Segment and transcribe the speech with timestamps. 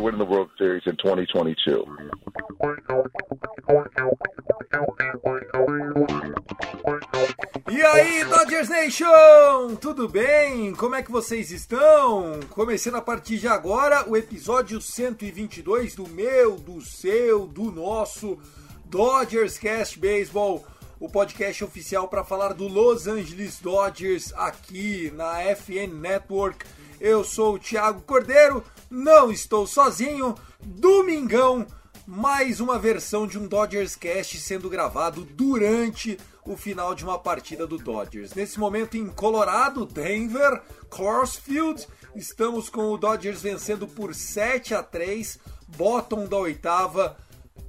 [0.00, 1.84] We are winning the World Series in 2022.
[7.70, 9.76] E aí, Dodgers Nation!
[9.78, 10.74] Tudo bem?
[10.74, 12.40] Como é que vocês estão?
[12.48, 18.38] Começando a partir de agora o episódio 122 do meu, do seu, do nosso
[18.86, 20.64] Dodgers Cast Baseball,
[20.98, 26.64] o podcast oficial para falar do Los Angeles Dodgers aqui na FN Network.
[27.00, 30.34] Eu sou o Thiago Cordeiro, não estou sozinho.
[30.62, 31.66] Domingão,
[32.06, 37.66] mais uma versão de um Dodgers Cast sendo gravado durante o final de uma partida
[37.66, 38.34] do Dodgers.
[38.34, 44.82] Nesse momento em Colorado, Denver, Coors Field, estamos com o Dodgers vencendo por 7 a
[44.82, 47.16] 3, bottom da oitava,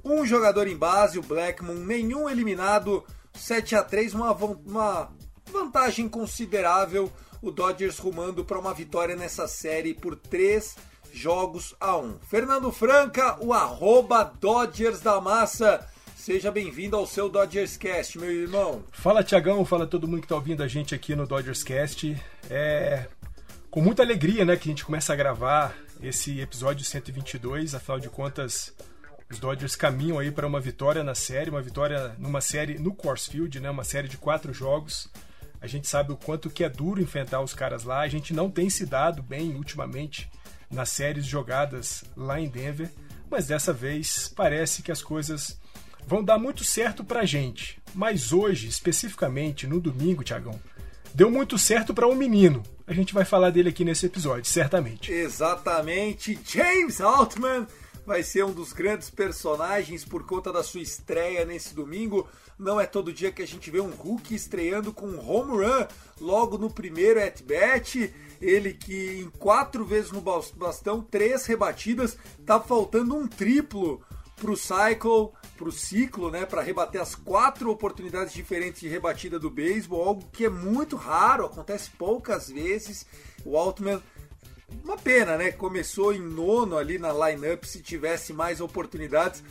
[0.04, 5.10] um jogador em base, o Blackmon, nenhum eliminado, 7 a 3, uma, uma
[5.50, 7.10] vantagem considerável,
[7.42, 10.76] o Dodgers rumando para uma vitória nessa série por 3
[11.12, 12.20] jogos a 1.
[12.20, 15.84] Fernando Franca, o arroba Dodgers da Massa.
[16.16, 18.84] Seja bem-vindo ao seu Dodgers Cast, meu irmão.
[18.92, 22.16] Fala Tiagão, fala todo mundo que tá ouvindo a gente aqui no Dodgers Cast.
[22.48, 23.08] É
[23.68, 27.74] com muita alegria, né, que a gente começa a gravar esse episódio 122.
[27.74, 28.72] Afinal de contas,
[29.28, 33.26] os Dodgers caminham aí para uma vitória na série, uma vitória numa série no Coors
[33.26, 35.10] Field, né, uma série de quatro jogos.
[35.62, 38.00] A gente sabe o quanto que é duro enfrentar os caras lá.
[38.00, 40.28] A gente não tem se dado bem ultimamente
[40.68, 42.90] nas séries jogadas lá em Denver,
[43.30, 45.60] mas dessa vez parece que as coisas
[46.04, 47.80] vão dar muito certo pra gente.
[47.94, 50.58] Mas hoje, especificamente no domingo, Tiagão,
[51.14, 52.62] deu muito certo pra um menino.
[52.84, 55.12] A gente vai falar dele aqui nesse episódio, certamente.
[55.12, 57.68] Exatamente, James Altman
[58.04, 62.28] vai ser um dos grandes personagens por conta da sua estreia nesse domingo.
[62.58, 65.86] Não é todo dia que a gente vê um Hulk estreando com um home run
[66.20, 68.12] logo no primeiro at-bat.
[68.40, 74.02] Ele que em quatro vezes no bas- bastão, três rebatidas, tá faltando um triplo
[74.36, 80.02] pro Cycle, pro ciclo, né, para rebater as quatro oportunidades diferentes de rebatida do beisebol,
[80.02, 83.06] algo que é muito raro, acontece poucas vezes.
[83.44, 84.02] O Altman
[84.84, 85.50] uma pena, né?
[85.50, 87.64] Começou em nono ali na lineup.
[87.64, 89.42] Se tivesse mais oportunidades,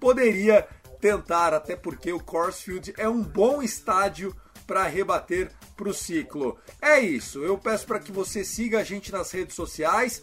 [0.00, 0.66] poderia
[1.00, 4.34] tentar, até porque o Coors Field é um bom estádio
[4.66, 6.58] para rebater para o ciclo.
[6.82, 7.42] É isso.
[7.42, 10.22] Eu peço para que você siga a gente nas redes sociais.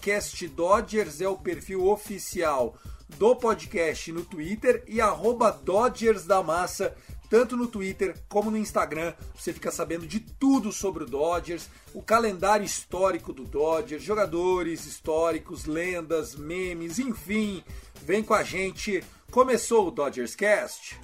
[0.00, 2.76] CastDodgers é o perfil oficial
[3.16, 6.94] do podcast no Twitter e arroba Dodgers da Massa
[7.28, 9.14] tanto no Twitter como no Instagram.
[9.36, 15.64] Você fica sabendo de tudo sobre o Dodgers, o calendário histórico do Dodgers, jogadores históricos,
[15.64, 17.62] lendas, memes, enfim.
[18.02, 19.02] Vem com a gente.
[19.30, 20.98] Começou o Dodgers Cast.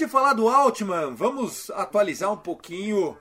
[0.00, 3.18] De falar do Altman, vamos atualizar um pouquinho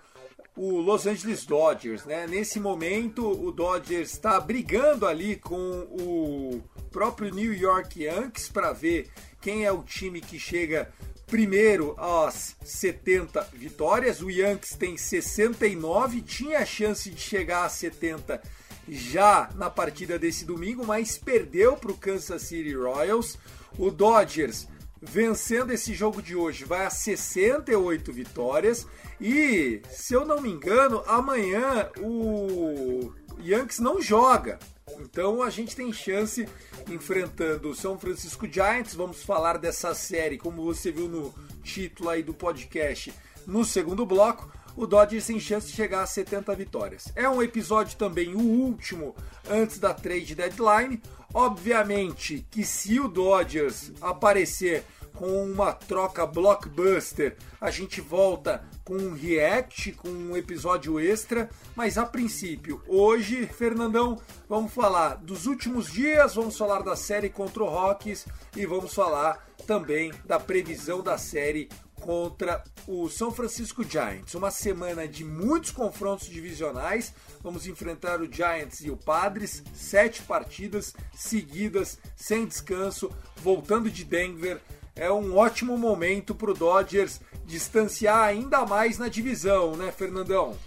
[0.56, 2.26] o Los Angeles Dodgers, né?
[2.26, 9.10] Nesse momento, o Dodgers está brigando ali com o próprio New York Yankees para ver
[9.42, 10.90] quem é o time que chega
[11.28, 14.22] primeiro às 70 vitórias.
[14.22, 18.42] O Yankees tem 69, tinha a chance de chegar a 70
[18.88, 23.38] já na partida desse domingo, mas perdeu para o Kansas City Royals.
[23.78, 24.66] O Dodgers
[25.02, 28.86] vencendo esse jogo de hoje vai a 68 vitórias
[29.20, 33.12] e, se eu não me engano, amanhã o
[33.42, 34.60] Yankees não joga.
[35.00, 36.48] Então a gente tem chance
[36.90, 38.96] enfrentando o São Francisco Giants.
[38.96, 43.14] Vamos falar dessa série, como você viu no título aí do podcast,
[43.46, 44.52] no segundo bloco.
[44.76, 47.12] o Dodgers tem chance de chegar a 70 vitórias.
[47.16, 49.16] É um episódio também o último
[49.50, 51.02] antes da trade deadline.
[51.34, 54.84] Obviamente que se o Dodgers aparecer
[55.14, 61.98] com uma troca blockbuster, a gente volta com um react, com um episódio extra, mas
[61.98, 67.70] a princípio, hoje, Fernandão, vamos falar dos últimos dias, vamos falar da série contra o
[67.70, 68.26] Rockies
[68.56, 74.34] e vamos falar também da previsão da série contra o São Francisco Giants.
[74.34, 77.14] Uma semana de muitos confrontos divisionais.
[77.42, 84.60] Vamos enfrentar o Giants e o Padres, sete partidas seguidas, sem descanso, voltando de Denver.
[84.96, 90.58] É um ótimo momento para o Dodgers distanciar ainda mais na divisão, né, Fernandão?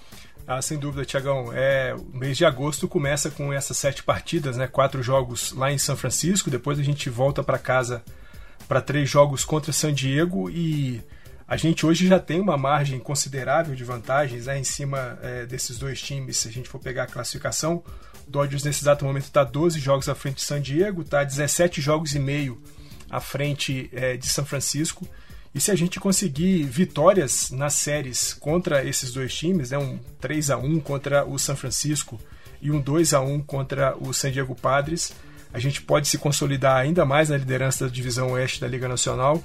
[0.46, 1.52] Ah, sem dúvida, Tiagão.
[1.52, 4.67] É, o mês de agosto começa com essas sete partidas, né?
[4.67, 6.50] Quatro jogos lá em São Francisco.
[6.50, 8.02] Depois a gente volta para casa
[8.67, 11.02] para três jogos contra San Diego e
[11.52, 15.76] a gente hoje já tem uma margem considerável de vantagens né, em cima é, desses
[15.76, 16.38] dois times.
[16.38, 17.84] Se a gente for pegar a classificação,
[18.26, 21.78] o Dodgers nesse exato momento está 12 jogos à frente de San Diego, está 17
[21.78, 22.58] jogos e meio
[23.10, 25.06] à frente é, de São Francisco.
[25.54, 30.52] E se a gente conseguir vitórias nas séries contra esses dois times, né, um 3
[30.52, 32.19] a 1 contra o São Francisco
[32.62, 35.12] e um 2 a 1 contra o San Diego Padres,
[35.52, 39.44] a gente pode se consolidar ainda mais na liderança da divisão oeste da Liga Nacional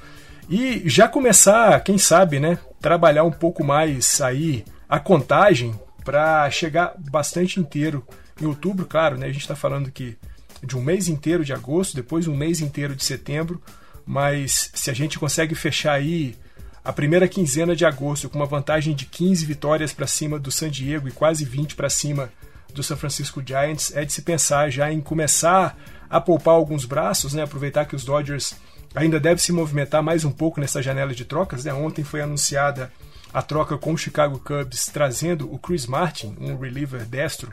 [0.49, 6.93] e já começar, quem sabe, né, trabalhar um pouco mais aí a contagem para chegar
[6.97, 8.05] bastante inteiro
[8.41, 10.17] em outubro, claro, né, a gente está falando que
[10.63, 13.61] de um mês inteiro de agosto, depois um mês inteiro de setembro,
[14.05, 16.35] mas se a gente consegue fechar aí
[16.83, 20.69] a primeira quinzena de agosto com uma vantagem de 15 vitórias para cima do San
[20.69, 22.31] Diego e quase 20 para cima
[22.73, 25.77] do San Francisco Giants, é de se pensar já em começar
[26.09, 27.43] a poupar alguns braços, né?
[27.43, 28.55] aproveitar que os Dodgers
[28.97, 31.65] ainda devem se movimentar mais um pouco nessa janela de trocas.
[31.65, 31.73] Né?
[31.73, 32.91] Ontem foi anunciada
[33.31, 37.51] a troca com o Chicago Cubs, trazendo o Chris Martin, um reliever destro,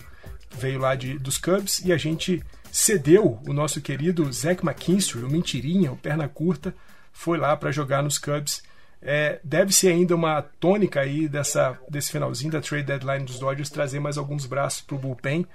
[0.56, 2.42] veio lá de, dos Cubs, e a gente
[2.72, 6.74] cedeu o nosso querido Zach McKinstry, o mentirinha, o perna curta,
[7.12, 8.62] foi lá para jogar nos Cubs.
[9.02, 13.68] É, deve ser ainda uma tônica aí dessa, desse finalzinho da trade deadline dos Dodgers
[13.68, 15.46] trazer mais alguns braços para o bullpen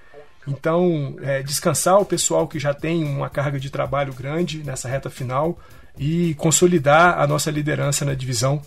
[0.48, 5.10] então, é, descansar o pessoal que já tem uma carga de trabalho grande nessa reta
[5.10, 5.60] final
[6.00, 8.62] e consolidar a nossa liderança na divisão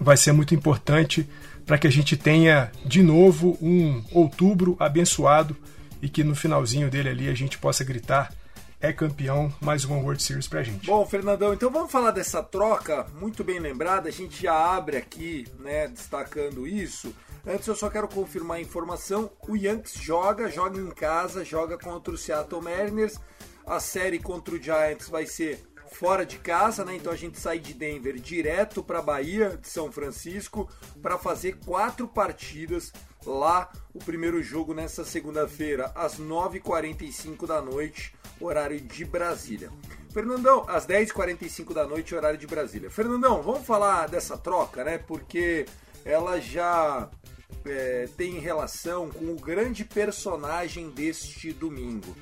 [0.00, 1.26] vai ser muito importante
[1.64, 5.56] para que a gente tenha de novo um outubro abençoado
[6.02, 8.32] e que no finalzinho dele ali a gente possa gritar
[8.80, 10.86] é campeão, mais uma World Series pra gente.
[10.86, 15.46] Bom, Fernandão, então vamos falar dessa troca, muito bem lembrada, a gente já abre aqui,
[15.60, 17.14] né, destacando isso.
[17.46, 19.30] Antes eu só quero confirmar a informação.
[19.48, 23.18] O Yankees joga, joga em casa, joga contra o Seattle Mariners.
[23.64, 25.64] A série contra o Giants vai ser
[25.96, 26.94] fora de casa, né?
[26.94, 30.68] Então a gente sai de Denver direto para Bahia, de São Francisco,
[31.00, 32.92] para fazer quatro partidas
[33.24, 33.72] lá.
[33.94, 39.70] O primeiro jogo nessa segunda-feira, às 9h45 da noite, horário de Brasília.
[40.12, 42.90] Fernandão, às 10h45 da noite, horário de Brasília.
[42.90, 44.98] Fernandão, vamos falar dessa troca, né?
[44.98, 45.66] Porque
[46.04, 47.08] ela já
[47.64, 52.14] é, tem relação com o grande personagem deste domingo.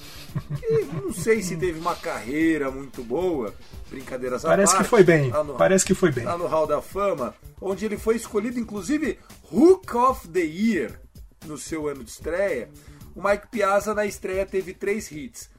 [0.58, 3.54] que não sei se teve uma carreira muito boa,
[4.00, 5.30] brincadeiras Parece parte, que foi bem.
[5.32, 6.24] no- Parece que foi bem.
[6.26, 9.18] Tá no Hall da Fama, onde ele foi escolhido, inclusive,
[9.52, 11.00] Hook of the Year
[11.46, 12.70] no seu ano de estreia.
[13.16, 15.50] O Mike Piazza na estreia teve três hits.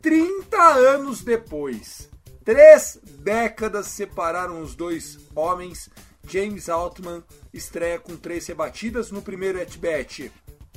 [0.00, 2.08] 30 anos depois,
[2.44, 5.90] três décadas separaram os dois homens.
[6.28, 10.30] James Altman estreia com três rebatidas no primeiro at-bat,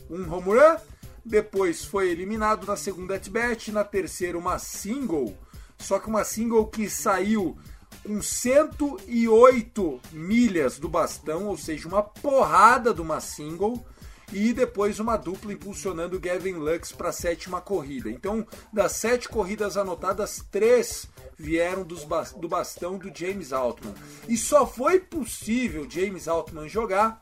[0.10, 0.78] um home run.
[1.26, 5.38] Depois foi eliminado na segunda at-bat, na terceira uma single.
[5.84, 7.58] Só que uma single que saiu
[8.04, 13.86] com 108 milhas do bastão, ou seja, uma porrada de uma single.
[14.32, 18.10] E depois uma dupla impulsionando Gavin Lux para a sétima corrida.
[18.10, 21.06] Então, das sete corridas anotadas, três
[21.38, 23.94] vieram bas- do bastão do James Altman.
[24.28, 27.22] E só foi possível James Altman jogar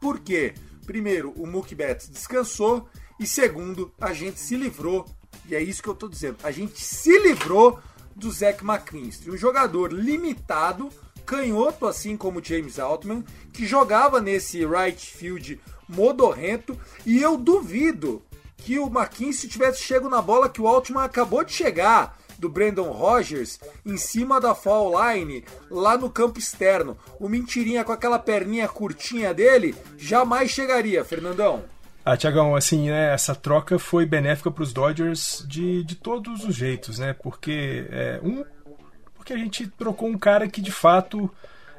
[0.00, 0.54] porque,
[0.86, 5.04] primeiro, o Mookie Betts descansou e, segundo, a gente se livrou,
[5.48, 7.78] e é isso que eu tô dizendo, a gente se livrou
[8.14, 10.90] do Zach McKinstry, um jogador limitado,
[11.24, 18.22] canhoto assim como James Altman, que jogava nesse right field modorrento, e eu duvido
[18.56, 22.90] que o McKinsey tivesse chego na bola que o Altman acabou de chegar do Brandon
[22.90, 26.96] Rogers em cima da foul line lá no campo externo.
[27.18, 31.64] O Mentirinha com aquela perninha curtinha dele jamais chegaria, Fernandão.
[32.04, 36.54] Ah, Tiagão, assim, né, essa troca foi benéfica para os Dodgers de, de todos os
[36.54, 37.12] jeitos, né?
[37.12, 38.44] Porque é, um,
[39.14, 41.30] porque a gente trocou um cara que de fato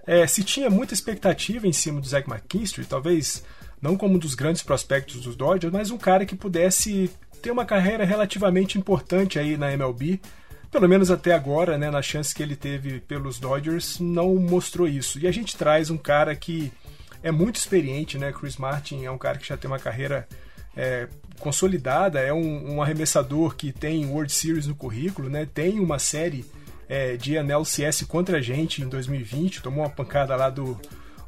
[0.05, 3.43] é, se tinha muita expectativa em cima do Zach McKinstry, talvez
[3.81, 7.09] não como um dos grandes prospectos dos Dodgers, mas um cara que pudesse
[7.41, 10.19] ter uma carreira relativamente importante aí na MLB.
[10.69, 15.19] Pelo menos até agora, né, na chance que ele teve pelos Dodgers, não mostrou isso.
[15.19, 16.71] E a gente traz um cara que
[17.23, 18.31] é muito experiente, né?
[18.31, 20.27] Chris Martin é um cara que já tem uma carreira
[20.75, 21.07] é,
[21.39, 25.47] consolidada, é um, um, arremessador que tem World Series no currículo, né?
[25.51, 26.45] Tem uma série
[26.87, 30.79] é, de NLCS contra a gente em 2020, tomou uma pancada lá do,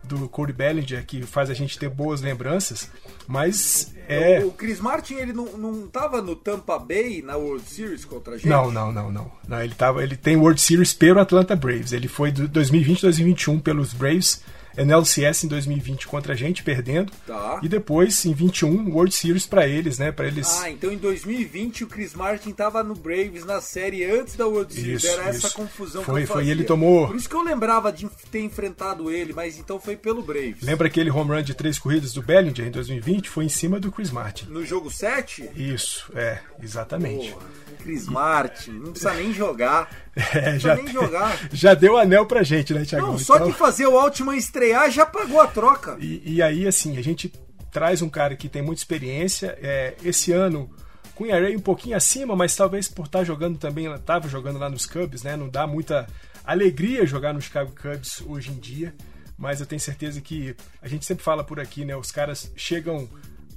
[0.03, 2.89] do Corey Bellinger, que faz a gente ter boas lembranças,
[3.27, 4.43] mas é...
[4.43, 8.37] O, Chris Martin, ele não, não tava no Tampa Bay na World Series contra a
[8.37, 8.49] gente?
[8.49, 9.31] Não, não, não, não.
[9.47, 13.59] não ele, tava, ele tem World Series pelo Atlanta Braves, ele foi de 2020 2021
[13.59, 14.43] pelos Braves,
[14.77, 17.11] NLCS em 2020 contra a gente, perdendo.
[17.25, 17.59] Tá.
[17.61, 20.11] E depois, em 21, World Series para eles, né?
[20.11, 20.61] Para eles.
[20.61, 24.73] Ah, então em 2020 o Chris Martin tava no Braves na série antes da World
[24.73, 25.03] Series.
[25.03, 25.45] Isso, Era isso.
[25.45, 26.37] essa confusão foi, que eu foi.
[26.37, 26.51] fazia.
[26.51, 27.07] ele tomou.
[27.07, 30.63] Por isso que eu lembrava de ter enfrentado ele, mas então foi pelo Braves.
[30.63, 33.29] Lembra aquele home run de três corridas do Bellinger em 2020?
[33.29, 34.45] Foi em cima do Chris Martin.
[34.45, 35.51] No jogo 7?
[35.55, 37.31] Isso, é, exatamente.
[37.31, 37.45] Porra.
[37.83, 40.01] Chris Martin, não precisa nem jogar.
[40.15, 41.39] É, não já, precisa nem jogar.
[41.51, 43.07] já deu anel pra gente, né, Thiago?
[43.07, 45.97] Não, só de fazer o Altman estrear já pagou a troca.
[45.99, 47.33] E, e aí, assim, a gente
[47.71, 49.57] traz um cara que tem muita experiência.
[49.59, 50.69] É, esse ano,
[51.15, 55.23] com um pouquinho acima, mas talvez por estar jogando também, estava jogando lá nos Cubs,
[55.23, 55.35] né?
[55.35, 56.07] Não dá muita
[56.43, 58.93] alegria jogar no Chicago Cubs hoje em dia.
[59.37, 61.95] Mas eu tenho certeza que a gente sempre fala por aqui, né?
[61.95, 63.09] Os caras chegam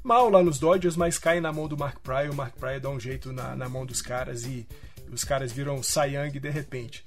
[0.02, 2.33] mal lá nos Dodgers, mas caem na mão do Mark Pryor.
[2.33, 4.66] O Mark Pryor dá um jeito na, na mão dos caras e
[5.12, 7.05] os caras viram Cy Young de repente.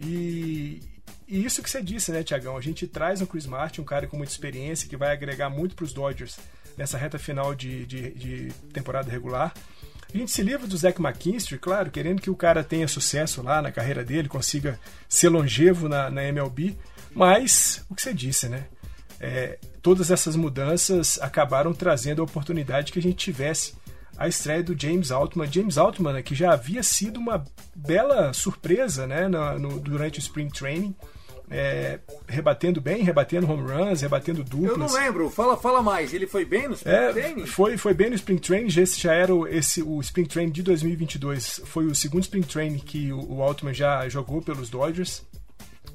[0.00, 0.82] E,
[1.28, 2.56] e isso que você disse, né, Tiagão?
[2.56, 5.74] A gente traz o Chris Martin, um cara com muita experiência, que vai agregar muito
[5.74, 6.38] para os Dodgers
[6.76, 9.54] nessa reta final de, de, de, temporada regular.
[10.12, 13.60] A gente se livra do Zach McKinstry, claro, querendo que o cara tenha sucesso lá
[13.60, 16.76] na carreira dele, consiga ser longevo na, na MLB,
[17.12, 18.64] mas o que você disse, né?
[19.18, 23.74] É, todas essas mudanças acabaram trazendo a oportunidade que a gente tivesse
[24.16, 25.50] a estreia do James Altman.
[25.50, 27.44] James Altman, né, que já havia sido uma
[27.74, 30.94] bela surpresa né, no, no, durante o Spring Training.
[31.48, 34.72] É, rebatendo bem, rebatendo home runs, rebatendo duplas.
[34.72, 36.12] Eu não lembro, fala, fala mais.
[36.12, 37.46] Ele foi bem no Spring é, Training?
[37.46, 38.80] Foi, foi bem no Spring Training.
[38.80, 41.62] Esse já era o, esse, o Spring Training de 2022.
[41.64, 45.22] Foi o segundo Spring Training que o, o Altman já jogou pelos Dodgers.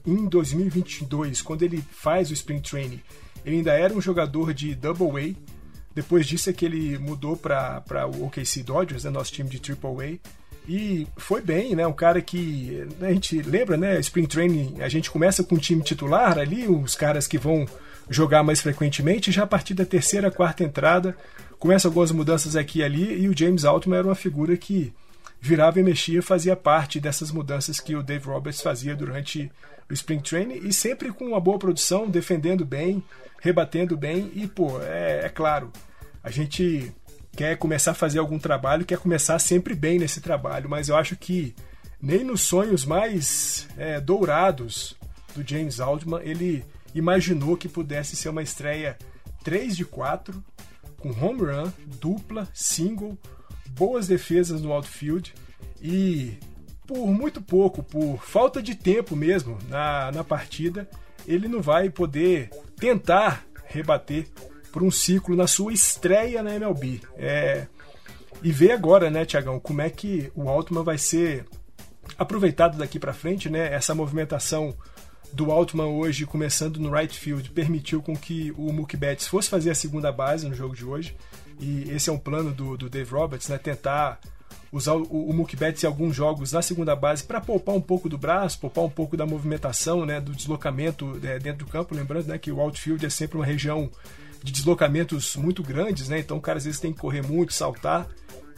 [0.06, 3.02] Em 2022, quando ele faz o Spring Training,
[3.46, 5.52] ele ainda era um jogador de Double A.
[5.94, 9.90] Depois disso é que ele mudou para o OKC Dodgers, né, nosso time de Triple
[9.90, 10.41] A.
[10.68, 11.86] E foi bem, né?
[11.88, 14.00] Um cara que né, a gente lembra, né?
[14.00, 17.66] Spring Training, a gente começa com um time titular ali, os caras que vão
[18.10, 21.16] jogar mais frequentemente, já a partir da terceira, quarta entrada,
[21.58, 24.94] começa algumas mudanças aqui e ali, e o James Altman era uma figura que
[25.40, 29.52] virava e mexia, fazia parte dessas mudanças que o Dave Roberts fazia durante
[29.90, 33.04] o Spring Training, e sempre com uma boa produção, defendendo bem,
[33.40, 35.72] rebatendo bem, e pô, é, é claro,
[36.24, 36.94] a gente
[37.36, 41.16] quer começar a fazer algum trabalho, quer começar sempre bem nesse trabalho, mas eu acho
[41.16, 41.56] que
[42.02, 44.96] nem nos sonhos mais é, dourados
[45.36, 48.98] do James Altman ele imaginou que pudesse ser uma estreia
[49.44, 50.44] 3 de 4,
[50.98, 53.18] com home run, dupla, single,
[53.70, 55.34] boas defesas no outfield
[55.82, 56.38] e
[56.86, 60.90] por muito pouco, por falta de tempo mesmo na, na partida,
[61.26, 64.28] ele não vai poder tentar rebater
[64.72, 67.02] por um ciclo na sua estreia na MLB.
[67.18, 67.68] É,
[68.44, 71.46] e ver agora, né, Tiagão, como é que o Altman vai ser
[72.18, 73.74] aproveitado daqui para frente, né?
[73.74, 74.76] Essa movimentação
[75.34, 79.72] do Altman hoje, começando no right field, permitiu com que o Mookie Betts fosse fazer
[79.72, 81.16] a segunda base no jogo de hoje.
[81.60, 83.58] E esse é um plano do, do Dave Roberts, né?
[83.58, 84.20] Tentar
[84.72, 88.10] usar o, o Mookie Betts em alguns jogos na segunda base para poupar um pouco
[88.10, 90.20] do braço, poupar um pouco da movimentação, né?
[90.20, 91.96] Do deslocamento é, dentro do campo.
[91.96, 93.90] Lembrando né, que o outfield é sempre uma região
[94.44, 96.20] de deslocamentos muito grandes, né?
[96.20, 98.08] Então o cara às vezes tem que correr muito, saltar.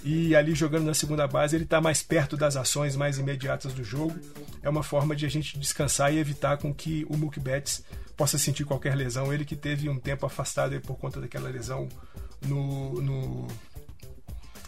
[0.03, 3.83] E ali jogando na segunda base, ele está mais perto das ações mais imediatas do
[3.83, 4.13] jogo.
[4.61, 7.83] É uma forma de a gente descansar e evitar com que o Mookie Betts
[8.17, 9.33] possa sentir qualquer lesão.
[9.33, 11.87] Ele que teve um tempo afastado por conta daquela lesão
[12.45, 13.47] no, no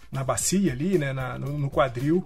[0.10, 1.12] na bacia ali, né?
[1.12, 2.24] Na, no, no quadril.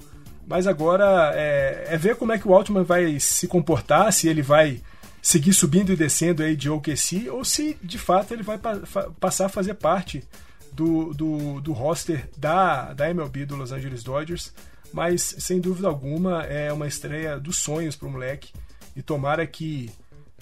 [0.47, 4.41] Mas agora é, é ver como é que o Altman vai se comportar, se ele
[4.41, 4.81] vai
[5.21, 8.79] seguir subindo e descendo aí de OKC ou se de fato ele vai pa
[9.19, 10.23] passar a fazer parte
[10.71, 14.53] do, do, do roster da, da MLB do Los Angeles Dodgers,
[14.93, 18.53] mas sem dúvida alguma é uma estreia dos sonhos para o moleque
[18.95, 19.89] e tomara que,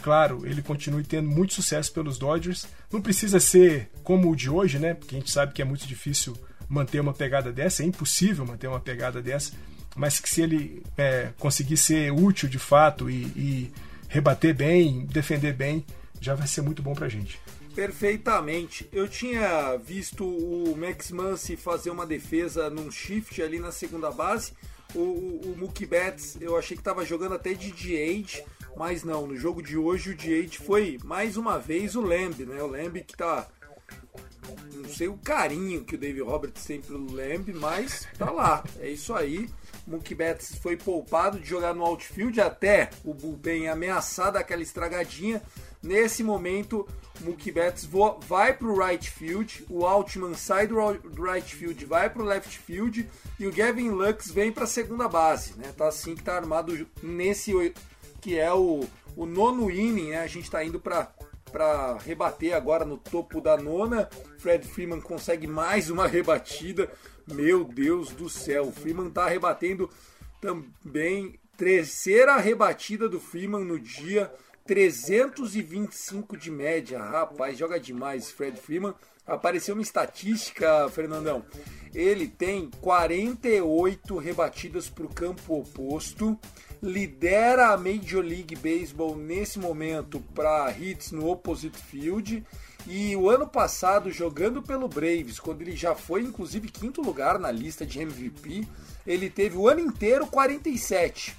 [0.01, 2.67] claro, ele continue tendo muito sucesso pelos Dodgers.
[2.91, 4.93] Não precisa ser como o de hoje, né?
[4.93, 6.37] Porque a gente sabe que é muito difícil
[6.69, 9.53] manter uma pegada dessa, é impossível manter uma pegada dessa,
[9.95, 13.71] mas que se ele é, conseguir ser útil de fato e, e
[14.07, 15.85] rebater bem, defender bem,
[16.19, 17.39] já vai ser muito bom pra gente.
[17.75, 18.89] Perfeitamente.
[18.91, 24.53] Eu tinha visto o Max Muncy fazer uma defesa num shift ali na segunda base.
[24.95, 28.43] O, o, o Mookie Betts, eu achei que estava jogando até de DH,
[28.75, 29.27] mas não.
[29.27, 32.63] No jogo de hoje, o DH foi mais uma vez o Lamb, né?
[32.63, 33.47] O Lamb que tá.
[34.73, 38.63] Não sei o carinho que o David Roberts tem pelo Lamb, mas tá lá.
[38.79, 39.47] É isso aí.
[39.87, 45.41] Mookie Betts foi poupado de jogar no outfield até o bullpen ameaçar daquela estragadinha.
[45.81, 46.85] Nesse momento,
[47.21, 47.87] Mookie Betts
[48.27, 52.59] vai para o right field, o Altman sai do right field, vai para o left
[52.59, 55.53] field e o Gavin Lux vem para a segunda base.
[55.57, 55.71] Né?
[55.75, 57.53] Tá assim que tá armado nesse
[58.19, 60.09] que é o, o nono inning.
[60.09, 60.19] Né?
[60.19, 61.09] A gente está indo para
[61.51, 64.09] para rebater agora no topo da nona.
[64.37, 66.91] Fred Freeman consegue mais uma rebatida.
[67.27, 69.89] Meu Deus do céu, o Freeman está rebatendo
[70.39, 74.31] também terceira rebatida do Freeman no dia.
[74.65, 76.99] 325 de média.
[76.99, 78.93] Rapaz, joga demais Fred Freeman.
[79.25, 81.43] Apareceu uma estatística, Fernandão.
[81.93, 86.37] Ele tem 48 rebatidas para o campo oposto,
[86.81, 92.45] lidera a Major League Baseball nesse momento para hits no opposite field.
[92.85, 97.51] E o ano passado, jogando pelo Braves, quando ele já foi inclusive quinto lugar na
[97.51, 98.67] lista de MVP,
[99.05, 101.35] ele teve o ano inteiro 47.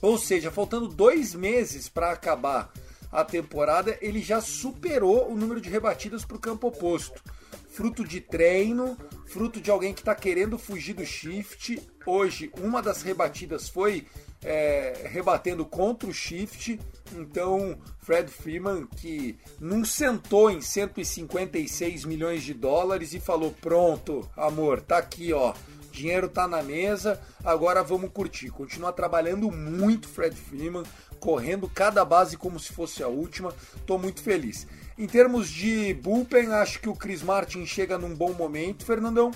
[0.00, 2.72] Ou seja, faltando dois meses para acabar
[3.10, 7.22] a temporada, ele já superou o número de rebatidas para o campo oposto.
[7.70, 11.80] Fruto de treino, fruto de alguém que está querendo fugir do shift.
[12.06, 14.06] Hoje, uma das rebatidas foi
[14.42, 16.78] é, rebatendo contra o shift.
[17.14, 24.80] Então, Fred Freeman, que não sentou em 156 milhões de dólares e falou: Pronto, amor,
[24.80, 25.54] tá aqui, ó
[25.94, 28.50] dinheiro tá na mesa, agora vamos curtir.
[28.50, 30.82] Continuar trabalhando muito Fred Freeman,
[31.20, 33.54] correndo cada base como se fosse a última.
[33.86, 34.66] Tô muito feliz.
[34.96, 39.32] Em termos de bullpen, acho que o Chris Martin chega num bom momento, Fernandão.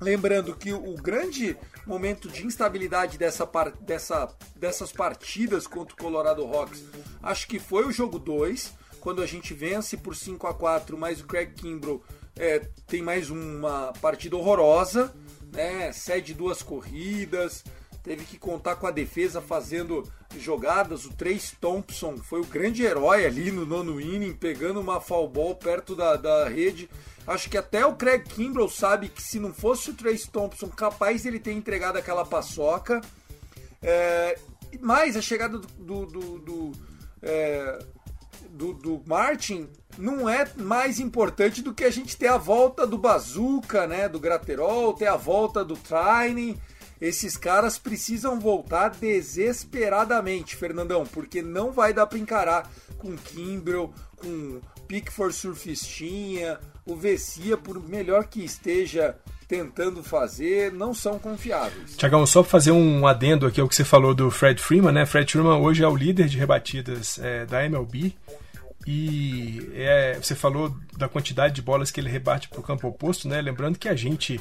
[0.00, 1.56] Lembrando que o grande
[1.86, 3.48] momento de instabilidade dessa,
[3.80, 6.82] dessa, dessas partidas contra o Colorado Rocks,
[7.22, 11.20] acho que foi o jogo 2, quando a gente vence por 5 a 4 mas
[11.20, 12.02] o Craig Kimbrough
[12.36, 15.12] é, tem mais uma partida horrorosa
[15.52, 15.92] né?
[15.92, 17.62] Cede duas corridas,
[18.02, 21.04] teve que contar com a defesa fazendo jogadas.
[21.04, 25.54] O Trace Thompson foi o grande herói ali no nono inning, pegando uma foul ball
[25.54, 26.88] perto da, da rede.
[27.26, 31.24] Acho que até o Craig Kimbrell sabe que se não fosse o Trace Thompson, capaz
[31.24, 33.00] ele ter entregado aquela paçoca.
[33.80, 34.38] É,
[34.80, 36.72] mas a chegada do, do, do, do
[37.22, 37.78] é,
[38.50, 42.98] do, do Martin não é mais importante do que a gente ter a volta do
[42.98, 46.58] Bazooka, né, do Graterol, ter a volta do Training.
[47.02, 54.60] Esses caras precisam voltar desesperadamente, Fernandão, porque não vai dar para encarar com Kimbrel, com
[54.86, 59.16] Pickford Surfistinha, o Vessia, por melhor que esteja
[59.48, 61.96] tentando fazer, não são confiáveis.
[61.96, 65.04] Tiagão, só para fazer um adendo aqui ao que você falou do Fred Freeman, né?
[65.04, 68.14] Fred Freeman hoje é o líder de rebatidas é, da MLB.
[68.86, 73.26] E é, você falou da quantidade de bolas que ele rebate para o campo oposto,
[73.26, 73.40] né?
[73.40, 74.40] Lembrando que a gente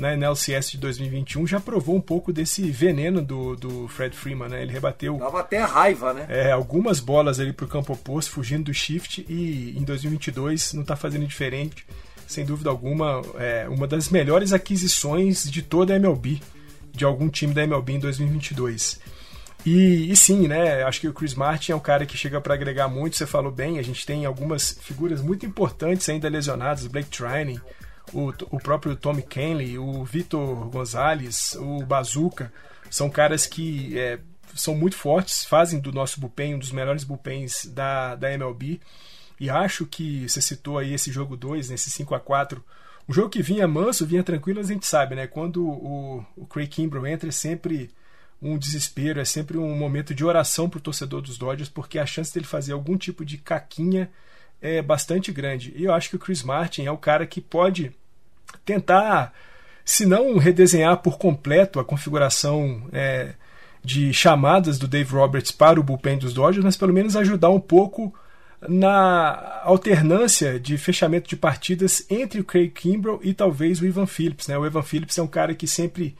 [0.00, 4.62] na NLCS de 2021 já provou um pouco desse veneno do, do Fred Freeman, né?
[4.62, 5.18] Ele rebateu.
[5.18, 6.26] Dava até raiva, né?
[6.28, 10.82] É, algumas bolas ali para o campo oposto, fugindo do shift, e em 2022 não
[10.82, 11.86] está fazendo diferente.
[12.26, 16.40] Sem dúvida alguma, é uma das melhores aquisições de toda a MLB,
[16.92, 19.00] de algum time da MLB em 2022.
[19.66, 20.82] E, e, sim, né?
[20.84, 23.16] Acho que o Chris Martin é um cara que chega para agregar muito.
[23.16, 27.60] Você falou bem, a gente tem algumas figuras muito importantes ainda lesionadas: Blake Trining,
[28.12, 32.52] o, o próprio Tommy Kenley, o Vitor Gonzalez, o Bazooka.
[32.90, 34.18] São caras que é,
[34.54, 38.80] são muito fortes, fazem do nosso bullpen um dos melhores bullpens da, da MLB.
[39.38, 42.62] E acho que você citou aí esse jogo 2, nesse 5 a 4
[43.10, 45.26] um jogo que vinha manso, vinha tranquilo, a gente sabe, né?
[45.26, 47.90] Quando o, o Craig Kimbrell entra, é sempre
[48.40, 52.06] um desespero, é sempre um momento de oração para o torcedor dos Dodgers, porque a
[52.06, 54.08] chance dele fazer algum tipo de caquinha
[54.62, 55.72] é bastante grande.
[55.74, 57.90] E eu acho que o Chris Martin é o cara que pode
[58.64, 59.32] tentar,
[59.84, 63.34] se não redesenhar por completo a configuração é,
[63.82, 67.60] de chamadas do Dave Roberts para o bullpen dos Dodgers, mas pelo menos ajudar um
[67.60, 68.14] pouco
[68.68, 74.48] na alternância de fechamento de partidas entre o Craig Kimbrell e talvez o Ivan Phillips.
[74.48, 74.58] Né?
[74.58, 76.14] O Ivan Phillips é um cara que sempre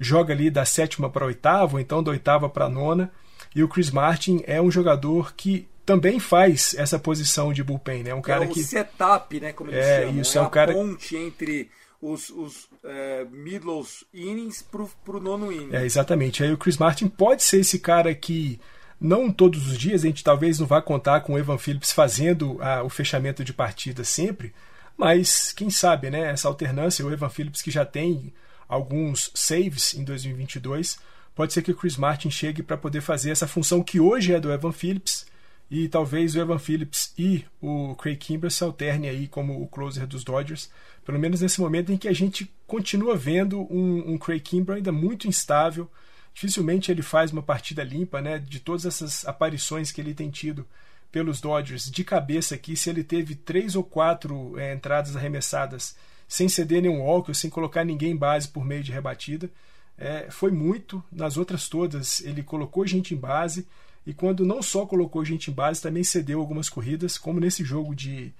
[0.00, 3.12] joga ali da sétima para a oitava, ou então da oitava para a nona,
[3.54, 8.14] e o Chris Martin é um jogador que também faz essa posição de bullpen, né?
[8.14, 10.20] Um cara é o que setup, né, como eles É, chamam.
[10.20, 11.70] isso, é, é um a cara- ponte entre
[12.02, 15.74] os, os é, middle innings pro, pro nono inning.
[15.74, 16.42] É, exatamente.
[16.42, 18.60] Aí o Chris Martin pode ser esse cara que
[19.00, 22.58] não todos os dias, a gente talvez não vá contar com o Evan Phillips fazendo
[22.60, 24.52] ah, o fechamento de partida sempre,
[24.96, 26.30] mas quem sabe, né?
[26.30, 28.32] Essa alternância, o Evan Phillips que já tem
[28.68, 30.98] alguns saves em 2022,
[31.34, 34.40] pode ser que o Chris Martin chegue para poder fazer essa função que hoje é
[34.40, 35.26] do Evan Phillips
[35.72, 40.06] e talvez o Evan Phillips e o Craig Kimbrell se alternem aí como o closer
[40.06, 40.70] dos Dodgers,
[41.02, 44.92] pelo menos nesse momento em que a gente continua vendo um, um Craig Kimbrell ainda
[44.92, 45.90] muito instável,
[46.34, 48.38] dificilmente ele faz uma partida limpa, né?
[48.38, 50.66] De todas essas aparições que ele tem tido
[51.10, 55.96] pelos Dodgers, de cabeça aqui, se ele teve três ou quatro é, entradas arremessadas
[56.28, 59.50] sem ceder nenhum walk, sem colocar ninguém em base por meio de rebatida,
[59.96, 61.02] é, foi muito.
[61.10, 63.66] Nas outras todas, ele colocou gente em base,
[64.06, 67.94] e quando não só colocou gente em base, também cedeu algumas corridas, como nesse jogo
[67.94, 68.32] de.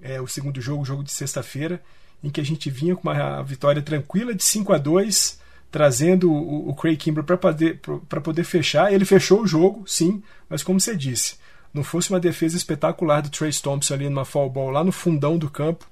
[0.00, 1.82] É, o segundo jogo, o jogo de sexta-feira,
[2.22, 6.70] em que a gente vinha com uma vitória tranquila de 5 a 2 trazendo o,
[6.70, 8.92] o Craig Kimbrell para poder, poder fechar.
[8.92, 11.36] Ele fechou o jogo, sim, mas como você disse,
[11.72, 15.38] não fosse uma defesa espetacular do Trace Thompson ali numa fall ball lá no fundão
[15.38, 15.86] do campo,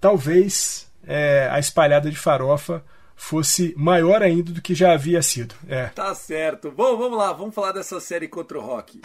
[0.00, 2.82] talvez é, a espalhada de farofa
[3.16, 5.54] fosse maior ainda do que já havia sido.
[5.68, 5.86] É.
[5.86, 6.70] Tá certo.
[6.70, 9.00] Bom, vamos lá, vamos falar dessa série contra o Rock.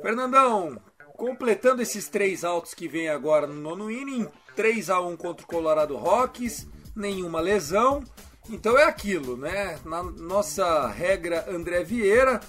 [0.00, 0.78] Fernandão,
[1.16, 5.48] completando esses três altos que vem agora no nono inning, 3 a 1 contra o
[5.48, 8.04] Colorado Rockies, nenhuma lesão.
[8.50, 9.78] Então é aquilo, né?
[9.84, 12.40] Na nossa regra André Vieira,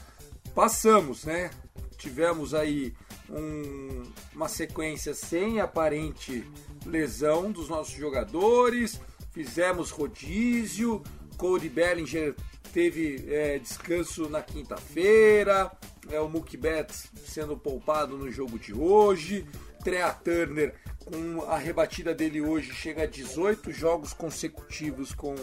[0.54, 1.49] passamos, né?
[1.97, 2.93] Tivemos aí
[3.29, 4.03] um-
[4.34, 6.43] uma sequência sem aparente
[6.86, 8.99] lesão dos nossos jogadores,
[9.31, 11.01] fizemos rodízio,
[11.38, 12.36] Cody Bellinger
[12.71, 15.71] teve é, descanso na quinta-feira,
[16.10, 19.45] é, o Mookie Betts sendo poupado no jogo de hoje,
[19.86, 20.74] Trea Turner
[21.06, 25.36] com a rebatida dele hoje chega a 18 jogos consecutivos com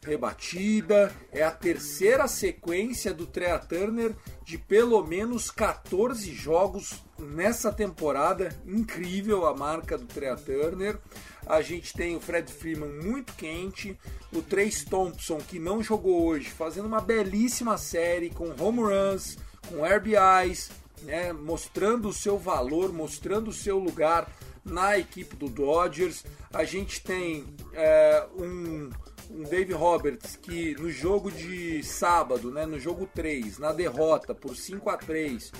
[0.00, 1.12] rebatida.
[1.32, 8.56] É a terceira sequência do Trea Turner de pelo menos 14 jogos nessa temporada.
[8.64, 10.96] Incrível a marca do Trea Turner.
[11.44, 13.98] A gente tem o Fred Freeman muito quente,
[14.32, 19.36] o Trace Thompson que não jogou hoje, fazendo uma belíssima série com home runs,
[19.68, 20.70] com RBIs,
[21.02, 24.30] né, mostrando o seu valor, mostrando o seu lugar
[24.64, 26.24] na equipe do Dodgers.
[26.52, 28.90] A gente tem é, um,
[29.30, 34.56] um Dave Roberts que no jogo de sábado, né, no jogo 3, na derrota por
[34.56, 35.52] 5 a 3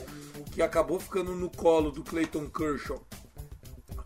[0.53, 3.03] que acabou ficando no colo do Clayton Kershaw,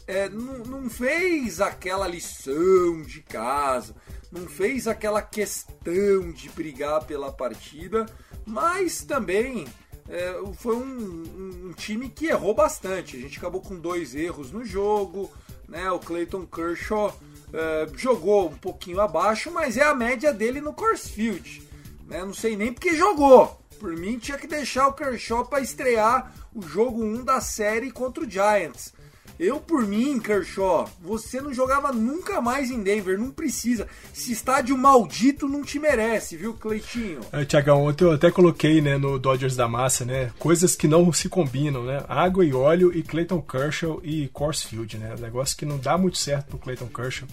[0.06, 3.94] é, não, não fez aquela lição de casa,
[4.30, 8.06] não fez aquela questão de brigar pela partida,
[8.44, 9.66] mas também
[10.08, 13.16] é, foi um, um- um time que errou bastante.
[13.16, 15.30] A gente acabou com dois erros no jogo,
[15.68, 15.90] né?
[15.90, 17.16] O Clayton Kershaw
[17.52, 21.62] é, jogou um pouquinho abaixo, mas é a média dele no Coors Field.
[22.06, 22.24] Né?
[22.24, 23.58] Não sei nem porque jogou.
[23.78, 28.22] Por mim, tinha que deixar o Kershaw para estrear o jogo 1 da série contra
[28.24, 28.92] o Giants.
[29.38, 33.88] Eu, por mim, Kershaw, você não jogava nunca mais em Denver, não precisa.
[34.14, 37.20] Esse estádio maldito não te merece, viu, Cleitinho?
[37.32, 40.30] É, Tiagão, ontem eu até coloquei né, no Dodgers da Massa, né?
[40.38, 42.04] Coisas que não se combinam, né?
[42.08, 45.14] Água e óleo e Clayton Kershaw e Coors Field, né?
[45.18, 47.28] Negócio que não dá muito certo pro Clayton Kershaw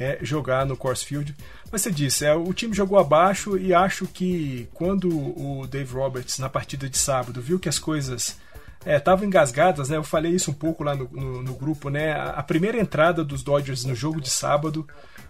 [0.00, 1.36] é jogar no Coors Field.
[1.70, 6.38] Mas você disse, é, o time jogou abaixo e acho que quando o Dave Roberts,
[6.38, 8.36] na partida de sábado, viu que as coisas
[8.86, 9.96] estavam engasgadas, né?
[9.96, 12.12] Eu falei isso um pouco lá no, no, no grupo, né?
[12.12, 14.86] A, a primeira entrada dos Dodgers no jogo de sábado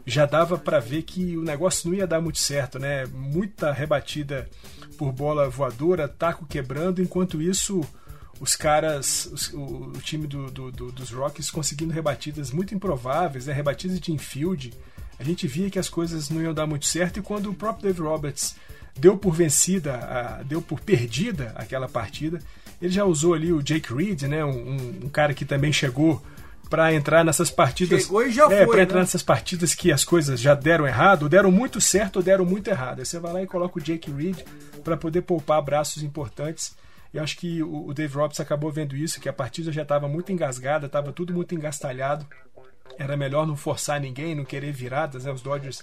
[0.07, 3.07] já dava para ver que o negócio não ia dar muito certo, né?
[3.07, 4.49] Muita rebatida
[4.97, 7.81] por bola voadora, taco quebrando, enquanto isso
[8.41, 13.47] os caras, os- o, o time do, do- do- dos Rockies conseguindo rebatidas muito improváveis,
[13.47, 13.53] né?
[13.53, 14.73] rebatidas de infield.
[15.19, 17.85] A gente via que as coisas não iam dar muito certo e quando o próprio
[17.93, 18.57] Dave Roberts
[18.99, 22.39] deu por vencida, a- deu por perdida aquela partida,
[22.81, 24.45] ele já usou ali o Jake Reed, né?
[24.45, 26.23] um, um- cara que também chegou
[26.69, 28.03] para entrar nessas partidas.
[28.03, 29.01] Chegou e já é, foi, pra entrar né?
[29.03, 33.01] nessas partidas que as coisas já deram errado, deram muito certo ou deram muito errado.
[33.01, 34.39] Aí você vai lá e coloca o Jake Reed
[34.85, 36.77] para poder poupar braços importantes.
[37.13, 40.07] E acho que o o Dave Roberts acabou vendo isso, que a partida já estava
[40.07, 42.25] muito engasgada, estava tudo muito engastalhado.
[42.97, 45.25] Era melhor não forçar ninguém, não querer viradas.
[45.25, 45.33] Né?
[45.33, 45.83] Os Dodgers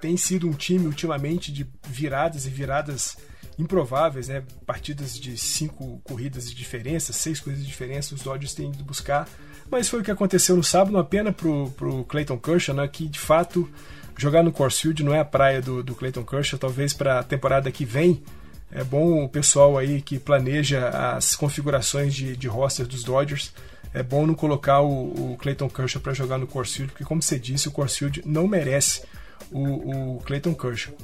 [0.00, 3.16] têm sido um time ultimamente de viradas e viradas
[3.58, 4.42] improváveis, né?
[4.64, 9.28] Partidas de cinco corridas de diferença, seis corridas de diferença, os Dodgers têm ido buscar.
[9.70, 12.86] Mas foi o que aconteceu no sábado, uma pena pro, pro Clayton Kershaw, né?
[12.88, 13.68] Que de fato
[14.16, 16.58] jogar no Coors Field não é a praia do, do Clayton Kershaw.
[16.58, 18.22] Talvez para a temporada que vem
[18.70, 23.52] é bom o pessoal aí que planeja as configurações de, de roster dos Dodgers.
[23.92, 27.22] É bom não colocar o, o Clayton Kershaw para jogar no Coors Field, porque como
[27.22, 29.02] você disse, o Coors Field não merece
[29.50, 30.94] o, o Clayton Kershaw.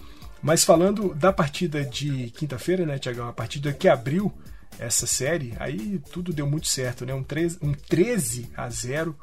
[0.44, 3.26] Mas falando da partida de quinta-feira, né, Tiagão?
[3.26, 4.30] A partida que abriu
[4.78, 7.14] essa série, aí tudo deu muito certo, né?
[7.14, 9.16] Um 13, um 13 a 0,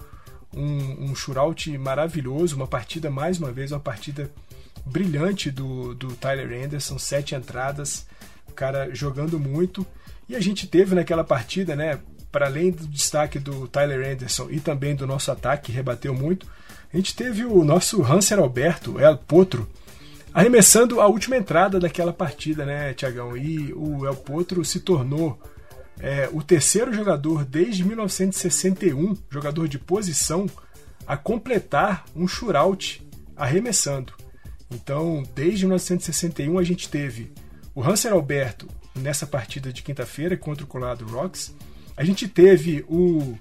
[0.52, 4.32] um, um shootout maravilhoso, uma partida, mais uma vez, uma partida
[4.84, 8.08] brilhante do, do Tyler Anderson, sete entradas,
[8.48, 9.86] o cara jogando muito.
[10.28, 12.00] E a gente teve naquela partida, né?
[12.32, 16.48] Para além do destaque do Tyler Anderson e também do nosso ataque, que rebateu muito,
[16.92, 19.70] a gente teve o nosso Hanser Alberto, El Potro,
[20.34, 23.36] arremessando a última entrada daquela partida, né, Tiagão?
[23.36, 25.40] E o El Potro se tornou
[26.00, 30.48] é, o terceiro jogador desde 1961, jogador de posição,
[31.06, 34.14] a completar um shootout arremessando.
[34.70, 37.32] Então, desde 1961 a gente teve
[37.76, 41.54] o Hanser Alberto nessa partida de quinta-feira contra o Colorado Rocks.
[41.96, 43.38] A gente teve o,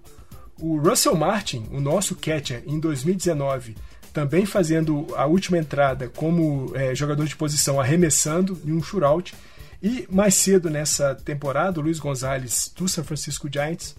[0.61, 3.77] o Russell Martin, o nosso catcher, em 2019
[4.13, 9.35] também fazendo a última entrada como é, jogador de posição, arremessando em um shootout.
[9.83, 13.97] E mais cedo nessa temporada, o Luiz Gonzalez do San Francisco Giants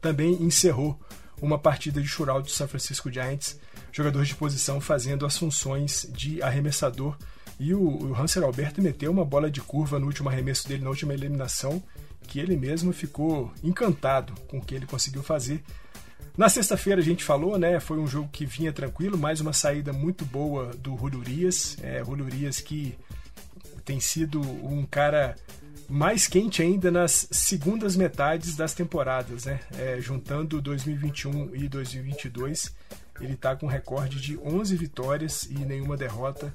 [0.00, 0.98] também encerrou
[1.40, 3.58] uma partida de shootout do San Francisco Giants,
[3.92, 7.16] jogador de posição fazendo as funções de arremessador.
[7.58, 10.90] E o, o Hanser Alberto meteu uma bola de curva no último arremesso dele, na
[10.90, 11.82] última eliminação,
[12.26, 15.62] que ele mesmo ficou encantado com o que ele conseguiu fazer.
[16.36, 17.78] Na sexta-feira a gente falou, né?
[17.78, 21.76] Foi um jogo que vinha tranquilo, mais uma saída muito boa do Rulurias.
[21.82, 22.96] É, Rulurias que
[23.84, 25.36] tem sido um cara
[25.88, 29.60] mais quente ainda nas segundas metades das temporadas, né?
[29.78, 32.74] É, juntando 2021 e 2022,
[33.20, 36.54] ele está com um recorde de 11 vitórias e nenhuma derrota.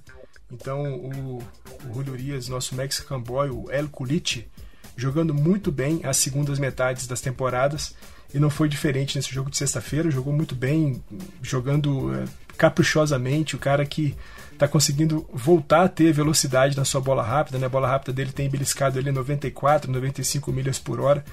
[0.52, 4.48] Então o, o nosso Mexican Boy, o El Culiche,
[4.96, 7.94] jogando muito bem as segundas metades das temporadas
[8.34, 10.12] e não foi diferente nesse jogo de sexta-feira.
[10.12, 11.02] Jogou muito bem,
[11.42, 12.26] jogando é,
[12.58, 13.56] caprichosamente.
[13.56, 14.16] O cara que
[14.52, 17.58] está conseguindo voltar a ter velocidade na sua bola rápida.
[17.58, 17.68] Né?
[17.68, 21.24] A bola rápida dele tem beliscado ele 94, 95 milhas por hora.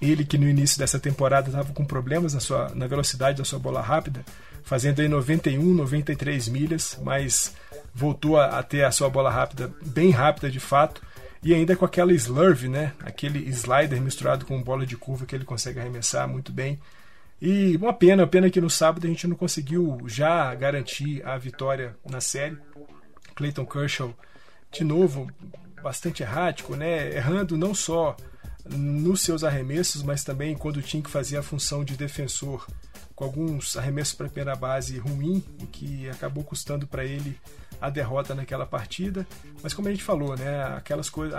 [0.00, 3.58] Ele que no início dessa temporada estava com problemas na, sua, na velocidade da sua
[3.58, 4.24] bola rápida,
[4.64, 7.54] fazendo aí 91, 93 milhas, mas
[7.94, 11.02] voltou a, a ter a sua bola rápida bem rápida de fato
[11.42, 12.92] e ainda com aquela slurve, né?
[13.00, 16.78] Aquele slider misturado com bola de curva que ele consegue arremessar muito bem.
[17.40, 21.96] E uma pena, pena que no sábado a gente não conseguiu já garantir a vitória
[22.04, 22.58] na série.
[23.34, 24.14] Clayton Kershaw,
[24.70, 25.30] de novo,
[25.82, 27.16] bastante errático, né?
[27.16, 28.14] Errando não só
[28.68, 32.66] nos seus arremessos, mas também quando tinha que fazer a função de defensor,
[33.20, 37.38] com alguns arremessos para a primeira base ruim, o que acabou custando para ele
[37.78, 39.26] a derrota naquela partida.
[39.62, 41.38] Mas como a gente falou, né, aquelas coisas,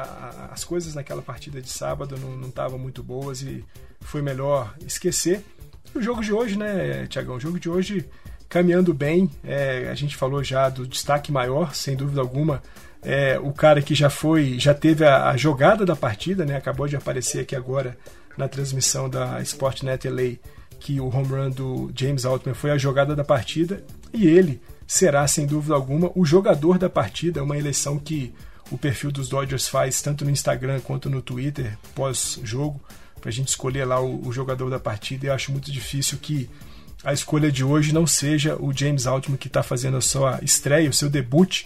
[0.51, 3.65] as coisas naquela partida de sábado não estavam muito boas e
[3.99, 5.43] foi melhor esquecer.
[5.95, 7.37] E o jogo de hoje, né, Tiagão?
[7.37, 8.07] O jogo de hoje
[8.47, 9.27] caminhando bem.
[9.43, 12.61] É, a gente falou já do destaque maior, sem dúvida alguma.
[13.01, 16.57] É, o cara que já foi, já teve a, a, jogada da partida, né?
[16.57, 17.97] Acabou de aparecer aqui agora
[18.37, 20.37] na transmissão da Sportnet LA
[20.81, 25.25] que o home run do James Altman foi a jogada da partida e ele será,
[25.27, 28.33] sem dúvida alguma, o jogador da partida, uma eleição que
[28.71, 32.81] o perfil dos Dodgers faz tanto no Instagram quanto no Twitter pós-jogo,
[33.19, 35.25] para a gente escolher lá o, o, jogador da partida.
[35.25, 36.49] E eu acho muito difícil que
[37.03, 40.89] a escolha de hoje não seja o James Altman, que está fazendo a sua estreia,
[40.89, 41.65] o seu debut